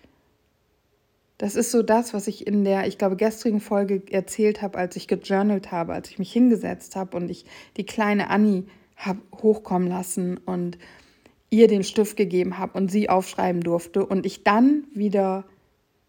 Das 1.38 1.56
ist 1.56 1.72
so 1.72 1.84
das, 1.84 2.14
was 2.14 2.28
ich 2.28 2.48
in 2.48 2.64
der, 2.64 2.88
ich 2.88 2.98
glaube, 2.98 3.16
gestrigen 3.16 3.60
Folge 3.60 4.02
erzählt 4.10 4.62
habe, 4.62 4.78
als 4.78 4.96
ich 4.96 5.08
gejournalt 5.08 5.72
habe, 5.72 5.94
als 5.94 6.10
ich 6.10 6.18
mich 6.18 6.32
hingesetzt 6.32 6.96
habe 6.96 7.16
und 7.16 7.30
ich 7.30 7.46
die 7.78 7.86
kleine 7.86 8.30
Annie 8.30 8.64
habe 8.96 9.20
hochkommen 9.42 9.88
lassen 9.88 10.38
und 10.38 10.80
ihr 11.50 11.68
den 11.68 11.84
Stift 11.84 12.18
gegeben 12.18 12.58
habe 12.58 12.78
und 12.78 12.90
sie 12.90 13.10
aufschreiben 13.10 13.62
durfte 13.62 14.06
und 14.06 14.26
ich 14.26 14.44
dann 14.44 14.86
wieder 14.94 15.46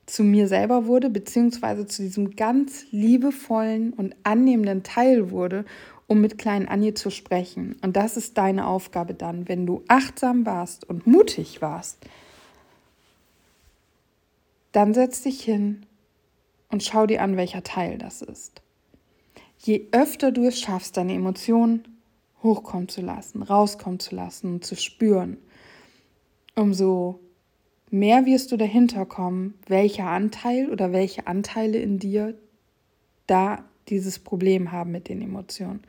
zu 0.06 0.24
mir 0.24 0.48
selber 0.48 0.86
wurde, 0.86 1.10
beziehungsweise 1.10 1.86
zu 1.86 2.02
diesem 2.02 2.34
ganz 2.34 2.86
liebevollen 2.90 3.92
und 3.92 4.16
annehmenden 4.22 4.82
Teil 4.82 5.30
wurde, 5.30 5.66
um 6.06 6.22
mit 6.22 6.38
kleinen 6.38 6.66
Anje 6.66 6.94
zu 6.94 7.10
sprechen. 7.10 7.76
Und 7.82 7.96
das 7.96 8.16
ist 8.16 8.38
deine 8.38 8.66
Aufgabe 8.66 9.12
dann, 9.12 9.46
wenn 9.48 9.66
du 9.66 9.84
achtsam 9.86 10.46
warst 10.46 10.88
und 10.88 11.06
mutig 11.06 11.60
warst. 11.60 11.98
Dann 14.78 14.94
setz 14.94 15.22
dich 15.22 15.42
hin 15.42 15.86
und 16.68 16.84
schau 16.84 17.08
dir 17.08 17.20
an, 17.20 17.36
welcher 17.36 17.64
Teil 17.64 17.98
das 17.98 18.22
ist. 18.22 18.62
Je 19.58 19.88
öfter 19.90 20.30
du 20.30 20.44
es 20.44 20.60
schaffst, 20.60 20.96
deine 20.96 21.14
Emotionen 21.14 21.98
hochkommen 22.44 22.88
zu 22.88 23.00
lassen, 23.00 23.42
rauskommen 23.42 23.98
zu 23.98 24.14
lassen 24.14 24.52
und 24.52 24.64
zu 24.64 24.76
spüren, 24.76 25.36
umso 26.54 27.18
mehr 27.90 28.24
wirst 28.24 28.52
du 28.52 28.56
dahinter 28.56 29.04
kommen, 29.04 29.54
welcher 29.66 30.06
Anteil 30.06 30.70
oder 30.70 30.92
welche 30.92 31.26
Anteile 31.26 31.78
in 31.78 31.98
dir 31.98 32.38
da 33.26 33.64
dieses 33.88 34.20
Problem 34.20 34.70
haben 34.70 34.92
mit 34.92 35.08
den 35.08 35.20
Emotionen. 35.20 35.82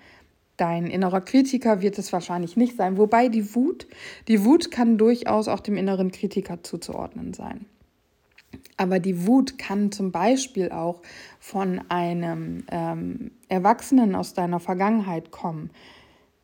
Dein 0.57 0.87
innerer 0.87 1.21
Kritiker 1.21 1.83
wird 1.83 1.99
es 1.99 2.11
wahrscheinlich 2.11 2.57
nicht 2.57 2.75
sein, 2.75 2.97
wobei 2.97 3.27
die 3.27 3.53
Wut, 3.53 3.85
die 4.27 4.43
Wut 4.45 4.71
kann 4.71 4.97
durchaus 4.97 5.47
auch 5.47 5.59
dem 5.59 5.77
inneren 5.77 6.11
Kritiker 6.11 6.63
zuzuordnen 6.63 7.35
sein. 7.35 7.67
Aber 8.79 8.99
die 8.99 9.27
Wut 9.27 9.57
kann 9.57 9.91
zum 9.91 10.13
Beispiel 10.13 10.71
auch 10.71 11.01
von 11.37 11.81
einem 11.89 12.63
ähm, 12.71 13.31
Erwachsenen 13.49 14.15
aus 14.15 14.33
deiner 14.33 14.61
Vergangenheit 14.61 15.31
kommen, 15.31 15.69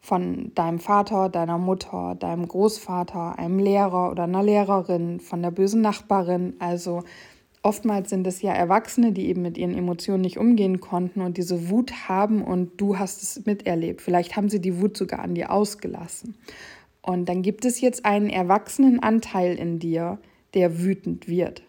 von 0.01 0.51
deinem 0.53 0.79
Vater, 0.79 1.29
deiner 1.29 1.57
Mutter, 1.57 2.17
deinem 2.19 2.45
Großvater, 2.45 3.39
einem 3.39 3.57
Lehrer 3.57 4.11
oder 4.11 4.23
einer 4.23 4.43
Lehrerin, 4.43 5.21
von 5.21 5.41
der 5.41 5.51
bösen 5.51 5.79
Nachbarin. 5.79 6.55
Also 6.59 7.03
oftmals 7.63 8.09
sind 8.09 8.27
es 8.27 8.41
ja 8.41 8.51
Erwachsene, 8.51 9.13
die 9.13 9.27
eben 9.27 9.41
mit 9.41 9.57
ihren 9.57 9.73
Emotionen 9.73 10.19
nicht 10.19 10.37
umgehen 10.37 10.81
konnten 10.81 11.21
und 11.21 11.37
diese 11.37 11.69
Wut 11.69 12.09
haben 12.09 12.43
und 12.43 12.81
du 12.81 12.99
hast 12.99 13.23
es 13.23 13.45
miterlebt. 13.45 14.01
Vielleicht 14.01 14.35
haben 14.35 14.49
sie 14.49 14.59
die 14.59 14.81
Wut 14.81 14.97
sogar 14.97 15.19
an 15.19 15.35
dir 15.35 15.51
ausgelassen. 15.51 16.35
Und 17.01 17.29
dann 17.29 17.43
gibt 17.43 17.63
es 17.63 17.79
jetzt 17.79 18.03
einen 18.03 18.29
erwachsenen 18.29 19.01
Anteil 19.01 19.55
in 19.55 19.79
dir, 19.79 20.17
der 20.53 20.81
wütend 20.81 21.29
wird. 21.29 21.63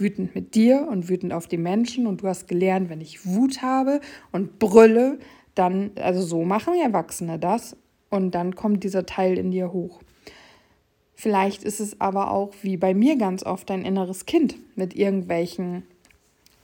Wütend 0.00 0.34
mit 0.34 0.54
dir 0.54 0.88
und 0.90 1.08
wütend 1.08 1.32
auf 1.32 1.46
die 1.46 1.58
Menschen. 1.58 2.06
Und 2.06 2.22
du 2.22 2.28
hast 2.28 2.48
gelernt, 2.48 2.88
wenn 2.90 3.00
ich 3.00 3.26
Wut 3.26 3.62
habe 3.62 4.00
und 4.32 4.58
brülle, 4.58 5.18
dann, 5.54 5.92
also 5.96 6.22
so 6.22 6.44
machen 6.44 6.74
Erwachsene 6.74 7.38
das 7.38 7.76
und 8.10 8.34
dann 8.34 8.54
kommt 8.54 8.84
dieser 8.84 9.06
Teil 9.06 9.38
in 9.38 9.50
dir 9.50 9.72
hoch. 9.72 10.00
Vielleicht 11.14 11.62
ist 11.62 11.80
es 11.80 12.00
aber 12.00 12.30
auch 12.30 12.52
wie 12.62 12.76
bei 12.76 12.92
mir 12.92 13.16
ganz 13.16 13.44
oft 13.44 13.70
ein 13.70 13.84
inneres 13.84 14.26
Kind 14.26 14.56
mit 14.76 14.94
irgendwelchen 14.94 15.84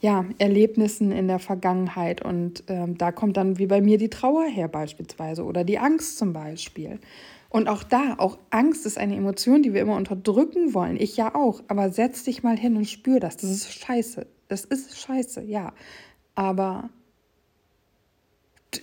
ja, 0.00 0.24
Erlebnissen 0.38 1.12
in 1.12 1.28
der 1.28 1.38
Vergangenheit 1.38 2.22
und 2.22 2.64
ähm, 2.68 2.96
da 2.96 3.12
kommt 3.12 3.36
dann 3.36 3.58
wie 3.58 3.66
bei 3.66 3.80
mir 3.80 3.98
die 3.98 4.08
Trauer 4.08 4.44
her 4.44 4.66
beispielsweise 4.68 5.44
oder 5.44 5.62
die 5.62 5.78
Angst 5.78 6.18
zum 6.18 6.32
Beispiel. 6.32 6.98
Und 7.50 7.68
auch 7.68 7.82
da, 7.82 8.14
auch 8.18 8.38
Angst 8.50 8.86
ist 8.86 8.96
eine 8.96 9.16
Emotion, 9.16 9.62
die 9.62 9.74
wir 9.74 9.82
immer 9.82 9.96
unterdrücken 9.96 10.72
wollen. 10.72 10.96
Ich 10.96 11.16
ja 11.16 11.34
auch. 11.34 11.62
Aber 11.66 11.90
setz 11.90 12.22
dich 12.22 12.44
mal 12.44 12.56
hin 12.56 12.76
und 12.76 12.88
spür 12.88 13.18
das. 13.18 13.36
Das 13.36 13.50
ist 13.50 13.72
scheiße. 13.72 14.26
Das 14.46 14.64
ist 14.64 14.98
scheiße, 14.98 15.42
ja. 15.42 15.74
Aber 16.36 16.90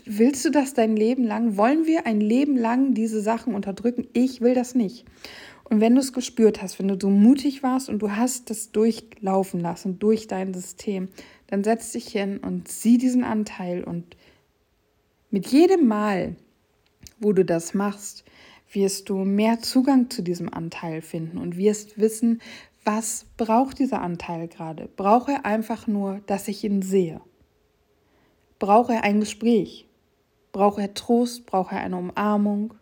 willst 0.04 0.44
du 0.44 0.52
das 0.52 0.74
dein 0.74 0.98
Leben 0.98 1.24
lang? 1.24 1.56
Wollen 1.56 1.86
wir 1.86 2.06
ein 2.06 2.20
Leben 2.20 2.58
lang 2.58 2.94
diese 2.94 3.22
Sachen 3.22 3.56
unterdrücken? 3.56 4.08
Ich 4.12 4.42
will 4.42 4.54
das 4.54 4.76
nicht. 4.76 5.06
Und 5.64 5.80
wenn 5.80 5.96
du 5.96 6.02
es 6.02 6.12
gespürt 6.12 6.62
hast, 6.62 6.78
wenn 6.78 6.90
du 6.90 6.98
so 7.00 7.10
mutig 7.10 7.64
warst 7.64 7.88
und 7.88 8.00
du 8.00 8.12
hast 8.12 8.50
das 8.50 8.72
durchlaufen 8.74 9.62
lassen 9.62 9.98
durch 9.98 10.28
dein 10.28 10.54
System, 10.54 11.08
dann 11.48 11.64
setz 11.64 11.94
dich 11.94 12.08
hin 12.10 12.38
und 12.40 12.68
sieh 12.68 12.98
diesen 12.98 13.24
Anteil 13.24 13.86
und 13.86 14.18
mit 15.30 15.48
jedem 15.48 15.88
Mal, 15.88 16.36
wo 17.20 17.34
du 17.34 17.44
das 17.44 17.74
machst, 17.74 18.24
wirst 18.72 19.10
du 19.10 19.18
mehr 19.20 19.60
Zugang 19.60 20.10
zu 20.10 20.22
diesem 20.22 20.54
Anteil 20.54 21.02
finden 21.02 21.38
und 21.38 21.58
wirst 21.58 21.98
wissen, 21.98 22.42
was 22.84 23.26
braucht 23.38 23.80
dieser 23.80 24.02
Anteil 24.02 24.48
gerade? 24.48 24.88
Braucht 24.96 25.30
er 25.30 25.46
einfach 25.46 25.88
nur, 25.88 26.22
dass 26.26 26.48
ich 26.48 26.64
ihn 26.64 26.82
sehe? 26.82 27.22
Braucht 28.60 28.90
er 28.90 29.04
ein 29.04 29.20
Gespräch? 29.20 29.88
Braucht 30.52 30.80
er 30.80 30.94
Trost? 30.94 31.46
Braucht 31.46 31.74
er 31.74 31.80
eine 31.80 31.98
Umarmung? 31.98 32.74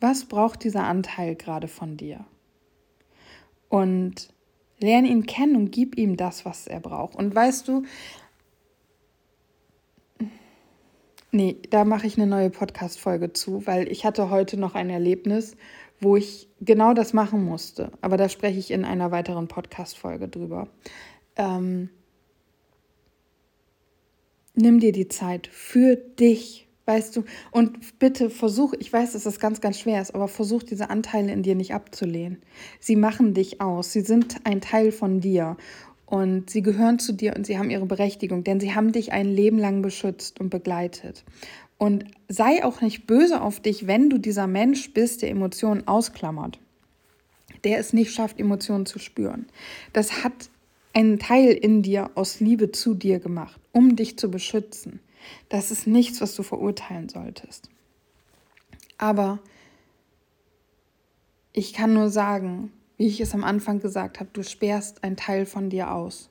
Was 0.00 0.24
braucht 0.24 0.64
dieser 0.64 0.84
Anteil 0.84 1.34
gerade 1.34 1.68
von 1.68 1.96
dir? 1.96 2.24
Und 3.68 4.32
lerne 4.78 5.08
ihn 5.08 5.26
kennen 5.26 5.56
und 5.56 5.72
gib 5.72 5.98
ihm 5.98 6.16
das, 6.16 6.44
was 6.44 6.66
er 6.66 6.80
braucht. 6.80 7.16
Und 7.16 7.34
weißt 7.34 7.68
du, 7.68 7.84
nee, 11.32 11.56
da 11.70 11.84
mache 11.84 12.06
ich 12.06 12.16
eine 12.16 12.26
neue 12.26 12.50
Podcast-Folge 12.50 13.32
zu, 13.32 13.66
weil 13.66 13.90
ich 13.90 14.04
hatte 14.04 14.30
heute 14.30 14.56
noch 14.58 14.74
ein 14.74 14.90
Erlebnis, 14.90 15.56
wo 16.00 16.16
ich 16.16 16.48
genau 16.60 16.94
das 16.94 17.12
machen 17.12 17.44
musste. 17.44 17.92
Aber 18.00 18.16
da 18.16 18.28
spreche 18.28 18.58
ich 18.58 18.70
in 18.70 18.84
einer 18.84 19.10
weiteren 19.10 19.48
Podcast-Folge 19.48 20.28
drüber. 20.28 20.68
Ähm, 21.36 21.90
nimm 24.54 24.80
dir 24.80 24.92
die 24.92 25.08
Zeit 25.08 25.46
für 25.46 25.96
dich, 25.96 26.66
weißt 26.86 27.16
du, 27.16 27.24
und 27.50 27.98
bitte 27.98 28.30
versuch, 28.30 28.74
ich 28.78 28.92
weiß, 28.92 29.12
dass 29.12 29.24
das 29.24 29.38
ganz, 29.38 29.60
ganz 29.60 29.78
schwer 29.78 30.00
ist, 30.00 30.14
aber 30.14 30.28
versuch 30.28 30.62
diese 30.62 30.90
Anteile 30.90 31.32
in 31.32 31.42
dir 31.42 31.54
nicht 31.54 31.74
abzulehnen. 31.74 32.42
Sie 32.80 32.96
machen 32.96 33.34
dich 33.34 33.60
aus, 33.60 33.92
sie 33.92 34.00
sind 34.00 34.36
ein 34.44 34.60
Teil 34.60 34.92
von 34.92 35.20
dir 35.20 35.56
und 36.10 36.50
sie 36.50 36.60
gehören 36.60 36.98
zu 36.98 37.12
dir 37.12 37.36
und 37.36 37.46
sie 37.46 37.56
haben 37.56 37.70
ihre 37.70 37.86
Berechtigung, 37.86 38.42
denn 38.42 38.58
sie 38.58 38.74
haben 38.74 38.90
dich 38.90 39.12
ein 39.12 39.28
Leben 39.28 39.58
lang 39.58 39.80
beschützt 39.80 40.40
und 40.40 40.50
begleitet. 40.50 41.24
Und 41.78 42.04
sei 42.28 42.64
auch 42.64 42.80
nicht 42.80 43.06
böse 43.06 43.40
auf 43.40 43.60
dich, 43.60 43.86
wenn 43.86 44.10
du 44.10 44.18
dieser 44.18 44.48
Mensch 44.48 44.92
bist, 44.92 45.22
der 45.22 45.30
Emotionen 45.30 45.86
ausklammert, 45.86 46.58
der 47.62 47.78
es 47.78 47.92
nicht 47.92 48.12
schafft, 48.12 48.40
Emotionen 48.40 48.86
zu 48.86 48.98
spüren. 48.98 49.46
Das 49.92 50.24
hat 50.24 50.50
einen 50.92 51.20
Teil 51.20 51.52
in 51.52 51.82
dir 51.82 52.10
aus 52.16 52.40
Liebe 52.40 52.72
zu 52.72 52.94
dir 52.94 53.20
gemacht, 53.20 53.60
um 53.70 53.94
dich 53.94 54.18
zu 54.18 54.32
beschützen. 54.32 54.98
Das 55.48 55.70
ist 55.70 55.86
nichts, 55.86 56.20
was 56.20 56.34
du 56.34 56.42
verurteilen 56.42 57.08
solltest. 57.08 57.70
Aber 58.98 59.38
ich 61.52 61.72
kann 61.72 61.94
nur 61.94 62.10
sagen, 62.10 62.72
wie 63.00 63.06
ich 63.06 63.18
es 63.22 63.32
am 63.32 63.44
Anfang 63.44 63.80
gesagt 63.80 64.20
habe, 64.20 64.28
du 64.34 64.44
sperrst 64.44 65.02
einen 65.02 65.16
Teil 65.16 65.46
von 65.46 65.70
dir 65.70 65.94
aus. 65.94 66.28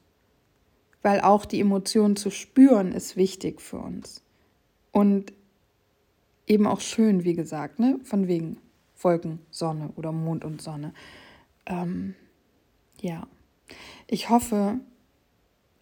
Weil 1.02 1.20
auch 1.20 1.46
die 1.46 1.62
Emotionen 1.62 2.16
zu 2.16 2.30
spüren 2.30 2.92
ist 2.92 3.18
wichtig 3.18 3.60
für 3.60 3.80
uns. 3.80 4.22
Und 4.92 5.34
eben 6.46 6.68
auch 6.68 6.80
schön, 6.80 7.24
wie 7.24 7.34
gesagt, 7.34 7.80
ne? 7.80 8.00
von 8.04 8.28
wegen 8.28 8.58
Wolken, 9.02 9.40
Sonne 9.50 9.92
oder 9.96 10.12
Mond 10.12 10.46
und 10.46 10.62
Sonne. 10.62 10.94
Ähm, 11.66 12.14
ja. 13.02 13.26
Ich 14.06 14.30
hoffe, 14.30 14.80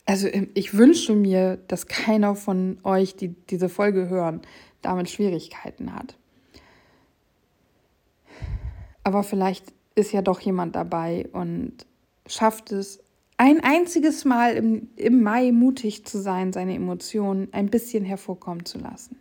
also 0.05 0.29
ähm, 0.29 0.51
ich 0.53 0.73
wünsche 0.73 1.15
mir, 1.15 1.57
dass 1.67 1.87
keiner 1.87 2.33
von 2.33 2.77
euch, 2.85 3.17
die 3.17 3.35
diese 3.49 3.67
Folge 3.67 4.07
hören, 4.07 4.41
damit 4.81 5.09
Schwierigkeiten 5.09 5.93
hat. 5.93 6.17
Aber 9.03 9.23
vielleicht 9.23 9.73
ist 9.97 10.11
ja 10.11 10.21
doch 10.21 10.39
jemand 10.39 10.75
dabei 10.75 11.27
und 11.31 11.85
schafft 12.27 12.71
es, 12.71 12.99
ein 13.37 13.63
einziges 13.63 14.25
Mal 14.25 14.55
im, 14.55 14.89
im 14.95 15.21
Mai 15.21 15.51
mutig 15.51 16.05
zu 16.05 16.19
sein, 16.19 16.53
seine 16.53 16.73
Emotionen 16.73 17.49
ein 17.51 17.67
bisschen 17.67 18.03
hervorkommen 18.03 18.65
zu 18.65 18.79
lassen. 18.79 19.19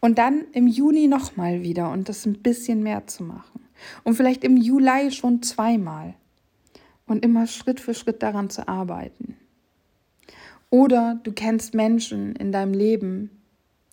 Und 0.00 0.18
dann 0.18 0.44
im 0.52 0.66
Juni 0.66 1.06
nochmal 1.06 1.62
wieder 1.62 1.90
und 1.90 2.08
das 2.08 2.26
ein 2.26 2.42
bisschen 2.42 2.82
mehr 2.82 3.06
zu 3.06 3.24
machen. 3.24 3.60
Und 4.04 4.14
vielleicht 4.14 4.44
im 4.44 4.56
Juli 4.56 5.10
schon 5.10 5.42
zweimal 5.42 6.14
und 7.06 7.24
immer 7.24 7.46
Schritt 7.46 7.80
für 7.80 7.94
Schritt 7.94 8.22
daran 8.22 8.50
zu 8.50 8.68
arbeiten. 8.68 9.36
Oder 10.70 11.20
du 11.22 11.32
kennst 11.32 11.74
Menschen 11.74 12.36
in 12.36 12.52
deinem 12.52 12.74
Leben, 12.74 13.30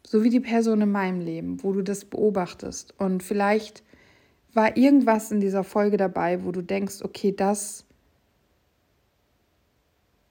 so 0.06 0.24
wie 0.24 0.30
die 0.30 0.40
Person 0.40 0.82
in 0.82 0.92
meinem 0.92 1.22
Leben, 1.22 1.64
wo 1.64 1.72
du 1.72 1.82
das 1.82 2.06
beobachtest. 2.06 2.94
Und 2.98 3.24
vielleicht 3.24 3.83
war 4.54 4.78
irgendwas 4.78 5.32
in 5.32 5.40
dieser 5.40 5.64
Folge 5.64 5.98
dabei, 5.98 6.44
wo 6.44 6.52
du 6.52 6.62
denkst, 6.62 7.02
okay, 7.04 7.32
das 7.32 7.86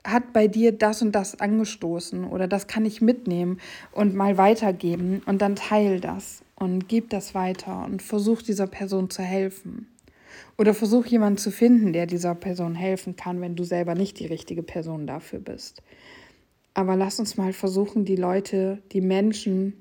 hat 0.05 0.33
bei 0.33 0.49
dir 0.49 0.73
das 0.73 1.03
und 1.03 1.13
das 1.13 1.41
angestoßen 1.41 2.25
oder 2.25 2.49
das 2.49 2.67
kann 2.67 2.85
ich 2.85 3.01
mitnehmen 3.01 3.61
und 3.93 4.15
mal 4.15 4.37
weitergeben 4.37 5.23
und 5.27 5.41
dann 5.43 5.57
teil 5.57 6.01
das 6.01 6.43
und 6.57 6.89
gib 6.89 7.11
das 7.11 7.35
weiter 7.35 7.85
und 7.85 8.03
versuch 8.03 8.43
dieser 8.43 8.67
Person 8.67 9.11
zu 9.11 9.23
helfen. 9.23 9.89
Oder 10.59 10.75
versuch 10.75 11.07
jemanden 11.07 11.39
zu 11.39 11.51
finden, 11.51 11.93
der 11.93 12.07
dieser 12.07 12.35
Person 12.35 12.75
helfen 12.75 13.17
kann, 13.17 13.41
wenn 13.41 13.57
du 13.57 13.65
selber 13.65 13.95
nicht 13.95 14.19
die 14.19 14.27
richtige 14.27 14.63
Person 14.63 15.07
dafür 15.07 15.39
bist. 15.39 15.83
Aber 16.75 16.97
lass 16.97 17.19
uns 17.19 17.37
mal 17.37 17.53
versuchen, 17.53 18.05
die 18.05 18.17
Leute, 18.17 18.83
die 18.93 19.01
Menschen, 19.01 19.75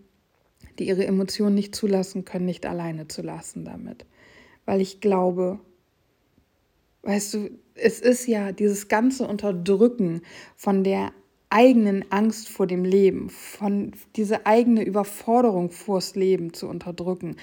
die 0.77 0.87
ihre 0.87 1.05
Emotionen 1.05 1.55
nicht 1.55 1.75
zulassen 1.75 2.25
können, 2.25 2.45
nicht 2.45 2.65
alleine 2.65 3.07
zu 3.07 3.21
lassen 3.21 3.63
damit. 3.65 4.05
Weil 4.65 4.81
ich 4.81 5.01
glaube, 5.01 5.59
weißt 7.03 7.33
du, 7.33 7.49
es 7.75 7.99
ist 7.99 8.27
ja 8.27 8.51
dieses 8.51 8.87
ganze 8.87 9.27
Unterdrücken 9.27 10.21
von 10.55 10.83
der 10.83 11.11
eigenen 11.51 12.05
Angst 12.11 12.47
vor 12.47 12.65
dem 12.65 12.85
Leben, 12.85 13.29
von 13.29 13.91
diese 14.15 14.45
eigene 14.45 14.83
Überforderung 14.83 15.69
vors 15.69 16.15
Leben 16.15 16.53
zu 16.53 16.67
unterdrücken, 16.67 17.35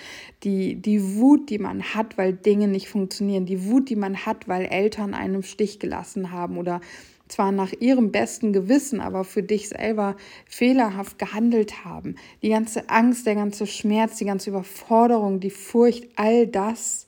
die, 0.45 0.77
die 0.77 1.17
Wut, 1.17 1.51
die 1.51 1.59
man 1.59 1.83
hat, 1.83 2.17
weil 2.17 2.33
Dinge 2.33 2.69
nicht 2.69 2.89
funktionieren, 2.89 3.45
die 3.45 3.67
Wut, 3.67 3.91
die 3.91 3.97
man 3.97 4.25
hat, 4.25 4.49
weil 4.49 4.65
Eltern 4.65 5.13
einen 5.13 5.37
im 5.37 5.43
Stich 5.43 5.79
gelassen 5.79 6.33
haben 6.33 6.57
oder 6.57 6.81
zwar 7.29 7.53
nach 7.53 7.73
ihrem 7.79 8.11
besten 8.11 8.55
Gewissen, 8.55 9.01
aber 9.01 9.25
für 9.25 9.43
dich 9.43 9.69
selber 9.69 10.17
fehlerhaft 10.47 11.19
gehandelt 11.19 11.85
haben. 11.85 12.17
Die 12.41 12.49
ganze 12.49 12.89
Angst, 12.89 13.27
der 13.27 13.35
ganze 13.35 13.67
Schmerz, 13.67 14.17
die 14.17 14.25
ganze 14.25 14.49
Überforderung, 14.49 15.39
die 15.39 15.51
Furcht, 15.51 16.09
all 16.17 16.47
das, 16.47 17.08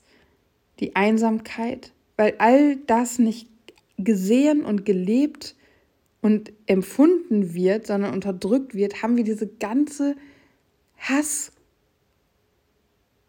die 0.81 0.95
Einsamkeit, 0.95 1.93
weil 2.17 2.35
all 2.39 2.75
das 2.75 3.19
nicht 3.19 3.47
gesehen 3.97 4.65
und 4.65 4.85
gelebt 4.85 5.55
und 6.21 6.51
empfunden 6.65 7.53
wird, 7.53 7.87
sondern 7.87 8.13
unterdrückt 8.13 8.75
wird, 8.75 9.01
haben 9.01 9.15
wir 9.15 9.23
diese 9.23 9.47
ganze 9.47 10.15
Hass, 10.97 11.51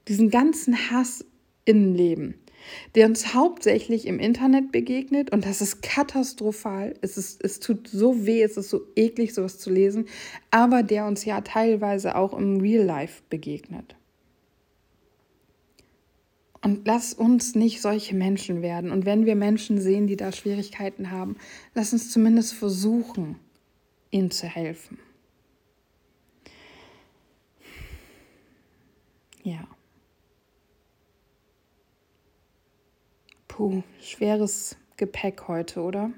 diesen 0.08 0.30
ganzen 0.30 0.90
Hass 0.90 1.24
im 1.64 1.94
Leben 1.94 2.34
der 2.94 3.06
uns 3.06 3.34
hauptsächlich 3.34 4.06
im 4.06 4.18
Internet 4.18 4.72
begegnet 4.72 5.30
und 5.30 5.44
das 5.44 5.60
ist 5.60 5.82
katastrophal. 5.82 6.94
Es, 7.00 7.16
ist, 7.16 7.42
es 7.44 7.60
tut 7.60 7.88
so 7.88 8.26
weh, 8.26 8.42
es 8.42 8.56
ist 8.56 8.70
so 8.70 8.82
eklig, 8.96 9.34
sowas 9.34 9.58
zu 9.58 9.70
lesen, 9.70 10.06
aber 10.50 10.82
der 10.82 11.06
uns 11.06 11.24
ja 11.24 11.40
teilweise 11.40 12.16
auch 12.16 12.34
im 12.34 12.60
Real 12.60 12.84
Life 12.84 13.22
begegnet. 13.30 13.96
Und 16.64 16.87
lass 16.87 17.12
uns 17.12 17.57
nicht 17.57 17.83
solche 17.83 18.14
Menschen 18.14 18.62
werden. 18.62 18.92
Und 18.92 19.05
wenn 19.05 19.27
wir 19.27 19.35
Menschen 19.35 19.81
sehen, 19.81 20.07
die 20.07 20.16
da 20.16 20.31
Schwierigkeiten 20.31 21.11
haben, 21.11 21.37
lass 21.75 21.92
uns 21.92 22.11
zumindest 22.11 22.55
versuchen, 22.55 23.37
ihnen 24.12 24.31
zu 24.31 24.46
helfen. 24.46 24.98
Ja. 29.42 29.66
Puh, 33.48 33.83
schweres 34.01 34.77
Gepäck 34.96 35.48
heute, 35.48 35.81
oder? 35.81 36.12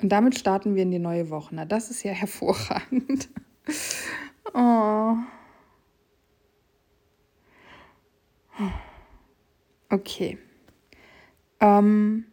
Und 0.00 0.08
damit 0.08 0.38
starten 0.38 0.76
wir 0.76 0.84
in 0.84 0.92
die 0.92 1.00
neue 1.00 1.30
Woche. 1.30 1.54
Na, 1.54 1.64
das 1.64 1.90
ist 1.90 2.04
ja 2.04 2.12
hervorragend. 2.12 3.28
oh. 4.54 5.16
Okay. 9.88 10.38
Ähm. 11.60 12.24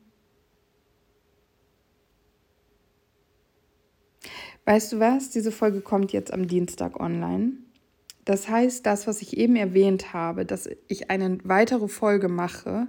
Weißt 4.65 4.93
du 4.93 4.99
was? 4.99 5.31
Diese 5.31 5.51
Folge 5.51 5.81
kommt 5.81 6.13
jetzt 6.13 6.31
am 6.31 6.47
Dienstag 6.47 6.99
online. 6.99 7.53
Das 8.25 8.47
heißt, 8.47 8.85
das, 8.85 9.07
was 9.07 9.23
ich 9.23 9.37
eben 9.37 9.55
erwähnt 9.55 10.13
habe, 10.13 10.45
dass 10.45 10.69
ich 10.87 11.09
eine 11.09 11.39
weitere 11.43 11.87
Folge 11.87 12.29
mache, 12.29 12.87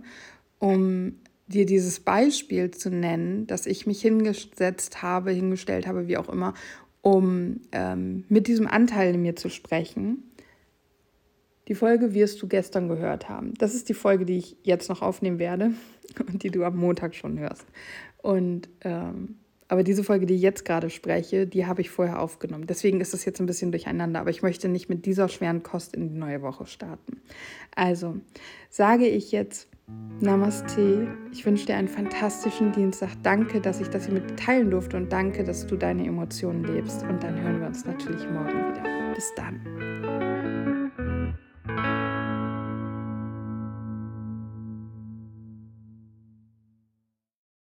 um 0.58 1.16
dir 1.46 1.64
dieses 1.64 2.00
Beispiel 2.00 2.70
zu 2.70 2.90
nennen, 2.90 3.46
dass 3.46 3.66
ich 3.66 3.86
mich 3.86 4.02
hingesetzt 4.02 5.02
habe, 5.02 5.30
hingestellt 5.30 5.86
habe, 5.86 6.06
wie 6.06 6.18
auch 6.18 6.28
immer, 6.28 6.54
um 7.00 7.62
ähm, 7.72 8.24
mit 8.28 8.46
diesem 8.46 8.66
Anteil 8.66 9.14
in 9.14 9.22
mir 9.22 9.34
zu 9.34 9.48
sprechen. 9.48 10.29
Die 11.70 11.76
Folge 11.76 12.14
wirst 12.14 12.42
du 12.42 12.48
gestern 12.48 12.88
gehört 12.88 13.28
haben. 13.28 13.54
Das 13.54 13.76
ist 13.76 13.88
die 13.88 13.94
Folge, 13.94 14.24
die 14.24 14.38
ich 14.38 14.56
jetzt 14.64 14.88
noch 14.88 15.02
aufnehmen 15.02 15.38
werde 15.38 15.70
und 16.26 16.42
die 16.42 16.50
du 16.50 16.64
am 16.64 16.76
Montag 16.76 17.14
schon 17.14 17.38
hörst. 17.38 17.64
Und 18.18 18.68
ähm, 18.82 19.36
aber 19.68 19.84
diese 19.84 20.02
Folge, 20.02 20.26
die 20.26 20.34
ich 20.34 20.42
jetzt 20.42 20.64
gerade 20.64 20.90
spreche, 20.90 21.46
die 21.46 21.66
habe 21.66 21.80
ich 21.80 21.90
vorher 21.90 22.20
aufgenommen. 22.20 22.66
Deswegen 22.66 23.00
ist 23.00 23.14
es 23.14 23.24
jetzt 23.24 23.38
ein 23.38 23.46
bisschen 23.46 23.70
durcheinander. 23.70 24.18
Aber 24.18 24.30
ich 24.30 24.42
möchte 24.42 24.68
nicht 24.68 24.88
mit 24.88 25.06
dieser 25.06 25.28
schweren 25.28 25.62
Kost 25.62 25.94
in 25.94 26.08
die 26.08 26.18
neue 26.18 26.42
Woche 26.42 26.66
starten. 26.66 27.22
Also 27.76 28.16
sage 28.68 29.06
ich 29.06 29.30
jetzt 29.30 29.68
Namaste. 30.18 31.06
Ich 31.30 31.46
wünsche 31.46 31.66
dir 31.66 31.76
einen 31.76 31.86
fantastischen 31.86 32.72
Dienstag. 32.72 33.10
Danke, 33.22 33.60
dass 33.60 33.80
ich 33.80 33.86
das 33.86 34.06
hier 34.06 34.14
mit 34.14 34.36
teilen 34.36 34.72
durfte 34.72 34.96
und 34.96 35.12
danke, 35.12 35.44
dass 35.44 35.68
du 35.68 35.76
deine 35.76 36.04
Emotionen 36.04 36.64
lebst. 36.64 37.04
Und 37.04 37.22
dann 37.22 37.40
hören 37.40 37.60
wir 37.60 37.68
uns 37.68 37.84
natürlich 37.84 38.28
morgen 38.28 38.48
wieder. 38.48 39.14
Bis 39.14 39.32
dann. 39.36 40.39